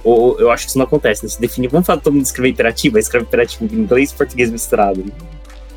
[0.03, 1.29] ou, eu acho que isso não acontece, né?
[1.29, 4.49] Você define, vamos falar todo mundo escrever imperativo, aí escreve imperativo em inglês e português
[4.49, 5.03] misturado.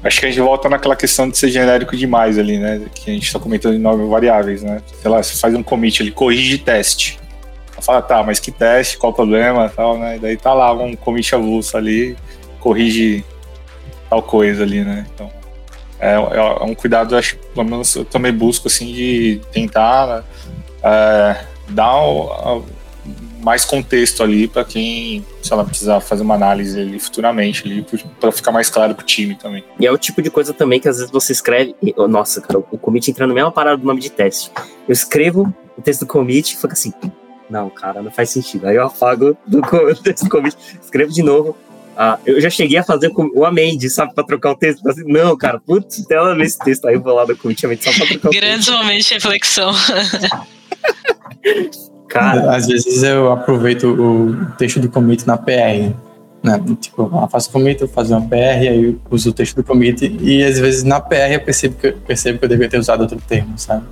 [0.02, 2.86] Acho que a gente volta naquela questão de ser genérico demais ali, né?
[2.94, 4.80] Que a gente está comentando em nove variáveis, né?
[5.02, 7.18] Sei lá, você faz um commit, ele corrige teste
[7.82, 10.16] fala, tá, mas que teste, qual o problema tal, né?
[10.16, 12.16] E daí tá lá um commit avulso ali,
[12.60, 13.24] corrige
[14.08, 15.06] tal coisa ali, né?
[15.14, 15.30] Então,
[16.00, 20.24] é, é um cuidado, acho pelo menos eu também busco, assim, de tentar né,
[20.82, 21.92] é, dar
[23.40, 27.84] mais contexto ali para quem, se ela precisar fazer uma análise ali futuramente ali
[28.20, 29.64] para ficar mais claro pro time também.
[29.78, 32.58] E é o tipo de coisa também que às vezes você escreve, e, nossa, cara,
[32.58, 34.50] o commit entra na mesma parada do nome de teste.
[34.86, 36.92] Eu escrevo o texto do commit e fica assim,
[37.50, 38.66] não, cara, não faz sentido.
[38.66, 39.60] Aí eu apago do,
[40.02, 41.56] desse convite, escrevo de novo.
[41.96, 44.88] Ah, eu já cheguei a fazer o Amende, sabe, pra trocar o texto.
[44.88, 46.86] Assim, não, cara, putz, ela vê esse texto.
[46.86, 48.78] Aí eu vou lá do convite só pra trocar o Grandes texto.
[48.78, 49.72] momentos de reflexão.
[52.08, 52.54] cara.
[52.54, 55.92] Às vezes eu aproveito o texto do commit na PR.
[56.40, 56.62] Né?
[56.80, 60.16] Tipo, eu faço commit, eu faço uma PR, aí eu uso o texto do commit.
[60.20, 63.18] E às vezes na PR eu percebo que, percebo que eu deveria ter usado outro
[63.26, 63.84] termo, sabe?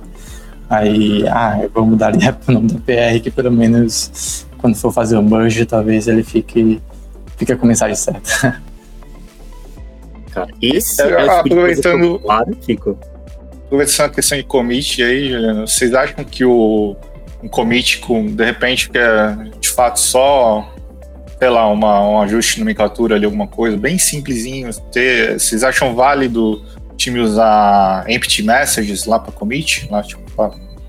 [0.69, 2.13] Aí, ah, eu vou mudar
[2.47, 6.81] o nome do PR, que pelo menos quando for fazer o merge, talvez ele fique,
[7.37, 8.61] fique com a mensagem certa.
[10.31, 12.97] Cara, esse é, é aproveitando, claro, fico.
[13.65, 16.95] Aproveitando a questão de commit aí, Juliano, vocês acham que o
[17.41, 20.73] um commit com, de repente, que é de fato só,
[21.39, 25.95] sei lá, uma, um ajuste de nomenclatura ali, alguma coisa, bem simplesinho, ter, vocês acham
[25.95, 26.63] válido
[26.97, 29.87] time usar empty messages lá para commit?
[29.89, 30.21] Lá, tipo,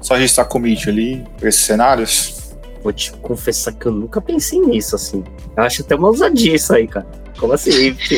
[0.01, 2.39] só registrar commit ali para esses cenários?
[2.83, 5.23] vou te confessar que eu nunca pensei nisso, assim.
[5.57, 7.07] Eu acho até uma ousadia isso aí, cara.
[7.39, 7.97] Como assim?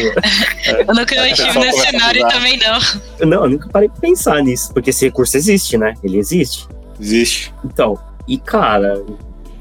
[0.88, 3.26] Eu nunca estive nesse cenário também, não.
[3.28, 5.92] Não, eu nunca parei pra pensar nisso, porque esse recurso existe, né?
[6.02, 6.66] Ele existe.
[6.98, 7.52] Existe.
[7.62, 9.04] Então, e cara,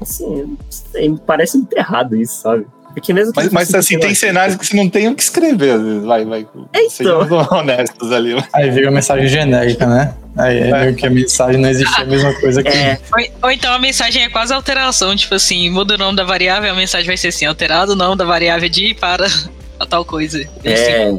[0.00, 0.56] assim,
[0.94, 2.66] me parece muito errado isso, sabe?
[2.92, 5.82] Porque mesmo mas, mas assim, tem cenários que você não tem o que escrever, às
[5.82, 6.04] vezes.
[6.04, 6.46] Vai, vai.
[6.74, 7.28] Então.
[7.52, 8.36] honestos ali.
[8.52, 10.14] Aí veio a mensagem genérica, né?
[10.36, 12.68] Aí é meio que a mensagem não existe a mesma coisa que.
[12.68, 12.98] É.
[13.12, 16.70] Ou, ou, então a mensagem é quase alteração, tipo assim, muda o nome da variável,
[16.70, 19.26] a mensagem vai ser assim, alterado o nome da variável de para
[19.78, 20.40] a tal coisa.
[20.64, 21.12] É.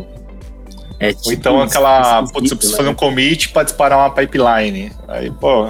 [0.99, 2.23] É tipo Ou então aquela.
[2.27, 2.77] Putz, eu preciso né?
[2.77, 4.91] fazer um commit para disparar uma pipeline.
[5.07, 5.69] Aí, pô,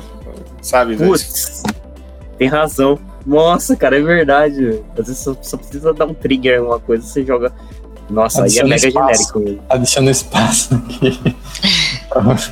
[0.61, 0.97] sabe?
[0.97, 1.63] Putz,
[2.37, 2.99] tem razão.
[3.25, 4.81] Nossa, cara, é verdade.
[4.97, 7.53] Às vezes só, só precisa dar um trigger, alguma coisa, você joga.
[8.09, 9.13] Nossa, Adiciona aí é mega espaço.
[9.13, 9.63] genérico mesmo.
[9.69, 11.35] Adiciona espaço aqui.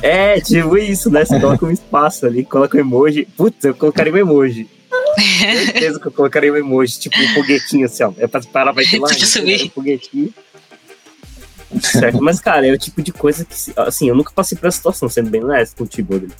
[0.02, 1.24] é, tipo isso, né?
[1.24, 3.28] Você coloca um espaço ali, coloca um emoji.
[3.36, 4.68] Putz, eu colocaria um emoji.
[5.38, 8.12] certeza que eu colocaria um emoji, tipo um foguetinho assim, ó.
[8.16, 10.32] É pra parar vai ter lá, um foguetinho.
[11.82, 14.78] Certo, mas cara, é o tipo de coisa que, assim, eu nunca passei por essa
[14.78, 16.34] situação, sendo bem honesto contigo, Rodrigo.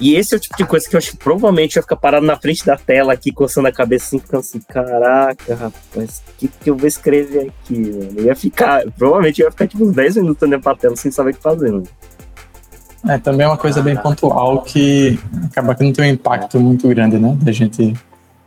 [0.00, 1.96] E esse é o tipo de coisa que eu acho que provavelmente eu ia ficar
[1.96, 6.38] parado na frente da tela aqui, coçando a cabeça assim, ficando assim, caraca, rapaz, o
[6.38, 8.12] que, que eu vou escrever aqui, mano?
[8.16, 11.10] Eu ia ficar, provavelmente eu ia ficar tipo uns 10 minutos olhando pra tela sem
[11.10, 11.86] saber o que fazer, mano.
[13.06, 16.88] É, também é uma coisa bem pontual que acaba que não tem um impacto muito
[16.88, 17.36] grande, né?
[17.42, 17.94] Da gente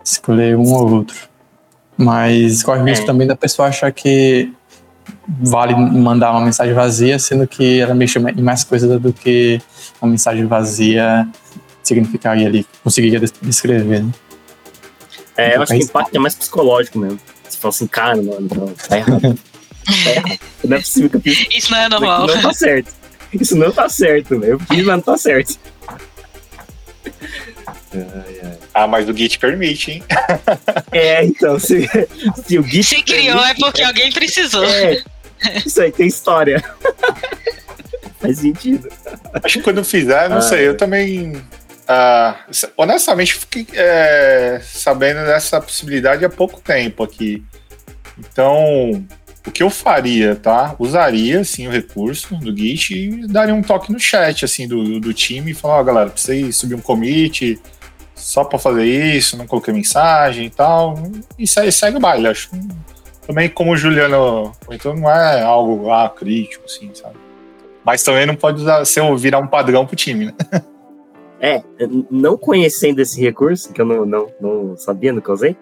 [0.04, 1.16] escolher um ou outro.
[1.98, 3.08] Mas corre o risco é.
[3.08, 4.52] também da pessoa achar que
[5.28, 9.62] vale mandar uma mensagem vazia, sendo que ela mexe em mais coisas do que
[10.02, 11.28] uma mensagem vazia
[11.82, 14.12] significaria ali, conseguiria descrever, né?
[15.36, 17.20] É, então, eu acho que o impacto é mais psicológico mesmo.
[17.44, 19.22] Você fala assim, cara, mano, não, tá errado.
[20.04, 20.40] tá errado.
[20.64, 21.48] Não é possível que eu fiz.
[21.52, 22.26] Isso não é normal.
[22.26, 22.94] Isso não tá certo.
[23.34, 24.54] Isso não tá certo, velho.
[24.54, 25.60] Eu fiz, mas não tá certo.
[28.74, 30.04] Ah, mas o Git permite, hein?
[30.92, 31.90] É, então, se,
[32.46, 32.84] se o Git.
[32.84, 34.64] Se criou permite, é porque é, alguém precisou.
[34.64, 35.04] É,
[35.66, 36.64] isso aí tem história.
[38.20, 38.90] Faz sentido.
[39.44, 41.42] Acho que quando fizer, não ah, sei, eu também.
[41.88, 42.46] Ah,
[42.78, 47.44] honestamente, fiquei é, sabendo dessa possibilidade há pouco tempo aqui.
[48.18, 49.06] Então,
[49.46, 50.76] o que eu faria, tá?
[50.80, 55.14] Usaria, sim, o recurso do Git e daria um toque no chat, assim, do, do
[55.14, 57.60] time e falar, ó, oh, galera, precisei subir um commit
[58.24, 60.96] só para fazer isso, não coloquei mensagem e tal.
[61.38, 62.50] E segue, segue o baile, acho.
[63.28, 67.16] Também, como o Juliano então não é algo ah, crítico, assim, sabe?
[67.84, 70.34] Mas também não pode usar, ser, virar um padrão pro time, né?
[71.40, 71.62] É,
[72.10, 75.58] não conhecendo esse recurso, que eu não, não, não sabia eu usei,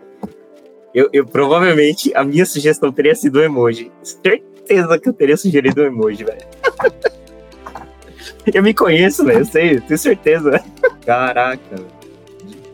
[0.93, 3.91] eu, eu, provavelmente a minha sugestão teria sido o emoji.
[4.03, 6.45] Certeza que eu teria sugerido o emoji, velho.
[8.53, 10.63] eu me conheço, velho, eu sei, tenho certeza.
[11.03, 12.00] Caraca,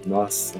[0.07, 0.55] nossa.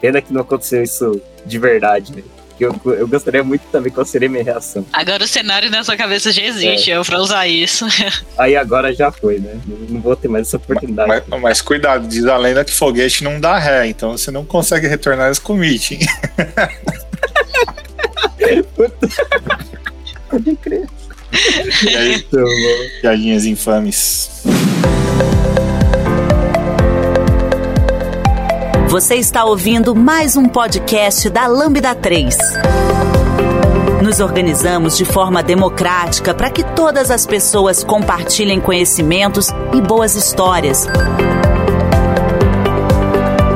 [0.00, 2.42] Pena que não aconteceu isso de verdade, velho.
[2.60, 4.86] Eu, eu gostaria muito também qual seria minha reação.
[4.92, 6.96] Agora o cenário na sua cabeça já existe, é.
[6.96, 7.86] eu pra usar isso.
[8.38, 9.58] Aí agora já foi, né?
[9.66, 11.08] Não, vou ter mais essa oportunidade.
[11.08, 14.44] Mas, mas, mas, cuidado, diz a lenda que foguete não dá ré, então você não
[14.44, 16.00] consegue retornar esse commit, hein?
[20.30, 20.86] Pode crer.
[21.88, 22.26] E aí,
[23.00, 24.42] piadinhas infames.
[28.92, 32.36] Você está ouvindo mais um podcast da Lambda 3.
[34.02, 40.86] Nos organizamos de forma democrática para que todas as pessoas compartilhem conhecimentos e boas histórias.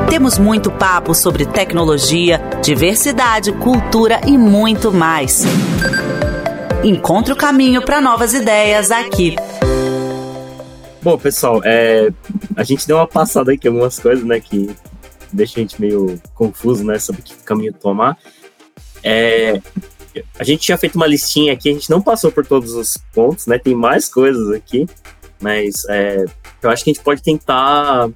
[0.09, 5.43] Temos muito papo sobre tecnologia, diversidade, cultura e muito mais.
[6.83, 9.35] Encontre o caminho para novas ideias aqui.
[10.99, 12.09] Bom, pessoal, é,
[12.55, 14.75] a gente deu uma passada aqui em algumas coisas, né, que
[15.33, 18.17] deixa a gente meio confuso, né, sobre que caminho tomar.
[19.03, 19.61] É,
[20.37, 23.47] a gente tinha feito uma listinha aqui, a gente não passou por todos os pontos,
[23.47, 24.87] né, tem mais coisas aqui,
[25.41, 26.25] mas é,
[26.61, 28.09] eu acho que a gente pode tentar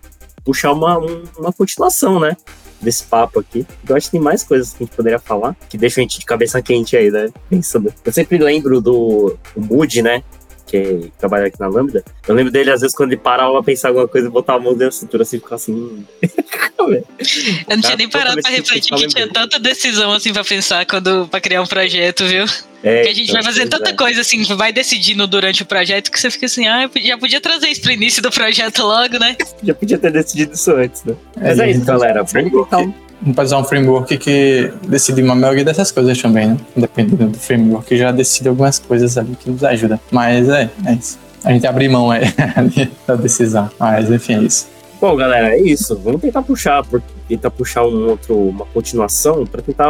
[0.44, 0.98] puxar uma,
[1.38, 2.36] uma continuação, né,
[2.82, 3.66] desse papo aqui.
[3.88, 6.20] Eu acho que tem mais coisas que a gente poderia falar, que deixam a gente
[6.20, 7.94] de cabeça quente aí, né, pensando.
[8.04, 10.24] Eu sempre lembro do Mood, né,
[10.72, 13.90] que trabalha aqui na Lambda, eu lembro dele, às vezes, quando ele parava pra pensar
[13.90, 16.06] alguma coisa, botava a mão dentro da cintura assim, ficava assim.
[16.90, 21.28] eu não tinha nem parado pra refletir que tinha tanta decisão assim pra pensar quando,
[21.28, 22.46] pra criar um projeto, viu?
[22.84, 23.94] É, que a gente então, vai fazendo tanta é.
[23.94, 27.68] coisa assim, vai decidindo durante o projeto que você fica assim, ah, já podia trazer
[27.68, 29.36] isso pro início do projeto logo, né?
[29.64, 31.16] já podia ter decidido isso antes, né?
[31.38, 32.24] É, Mas é, isso, então, galera.
[32.24, 36.58] Vamos então Vamos fazer um framework que decide uma maioria dessas coisas também, né?
[36.76, 40.00] Dependendo do framework, já decide algumas coisas ali que nos ajudam.
[40.10, 41.20] Mas é, é isso.
[41.44, 42.22] A gente abre mão é,
[43.06, 43.70] da decisão.
[43.80, 44.68] Mas enfim, é isso.
[45.02, 45.98] Bom, galera, é isso.
[45.98, 46.86] Vamos tentar puxar,
[47.28, 49.90] tentar puxar um outro, uma continuação para tentar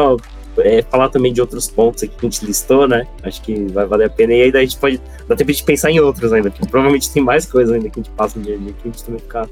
[0.60, 3.06] é, falar também de outros pontos aqui que a gente listou, né?
[3.22, 4.34] Acho que vai valer a pena.
[4.34, 7.12] E aí daí a gente pode dar tempo de pensar em outros ainda, porque provavelmente
[7.12, 9.04] tem mais coisas ainda que a gente passa no dia a dia que a gente
[9.04, 9.50] também ficar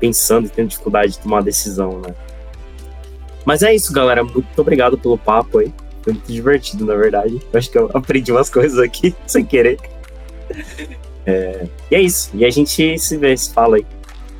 [0.00, 2.14] pensando e tendo dificuldade de tomar decisão, né?
[3.44, 4.24] Mas é isso, galera.
[4.24, 5.74] Muito obrigado pelo papo aí.
[6.00, 7.38] Foi muito divertido, na verdade.
[7.52, 9.78] Acho que eu aprendi umas coisas aqui sem querer.
[11.26, 12.30] É, e é isso.
[12.32, 13.86] E a gente se vê, se fala aí.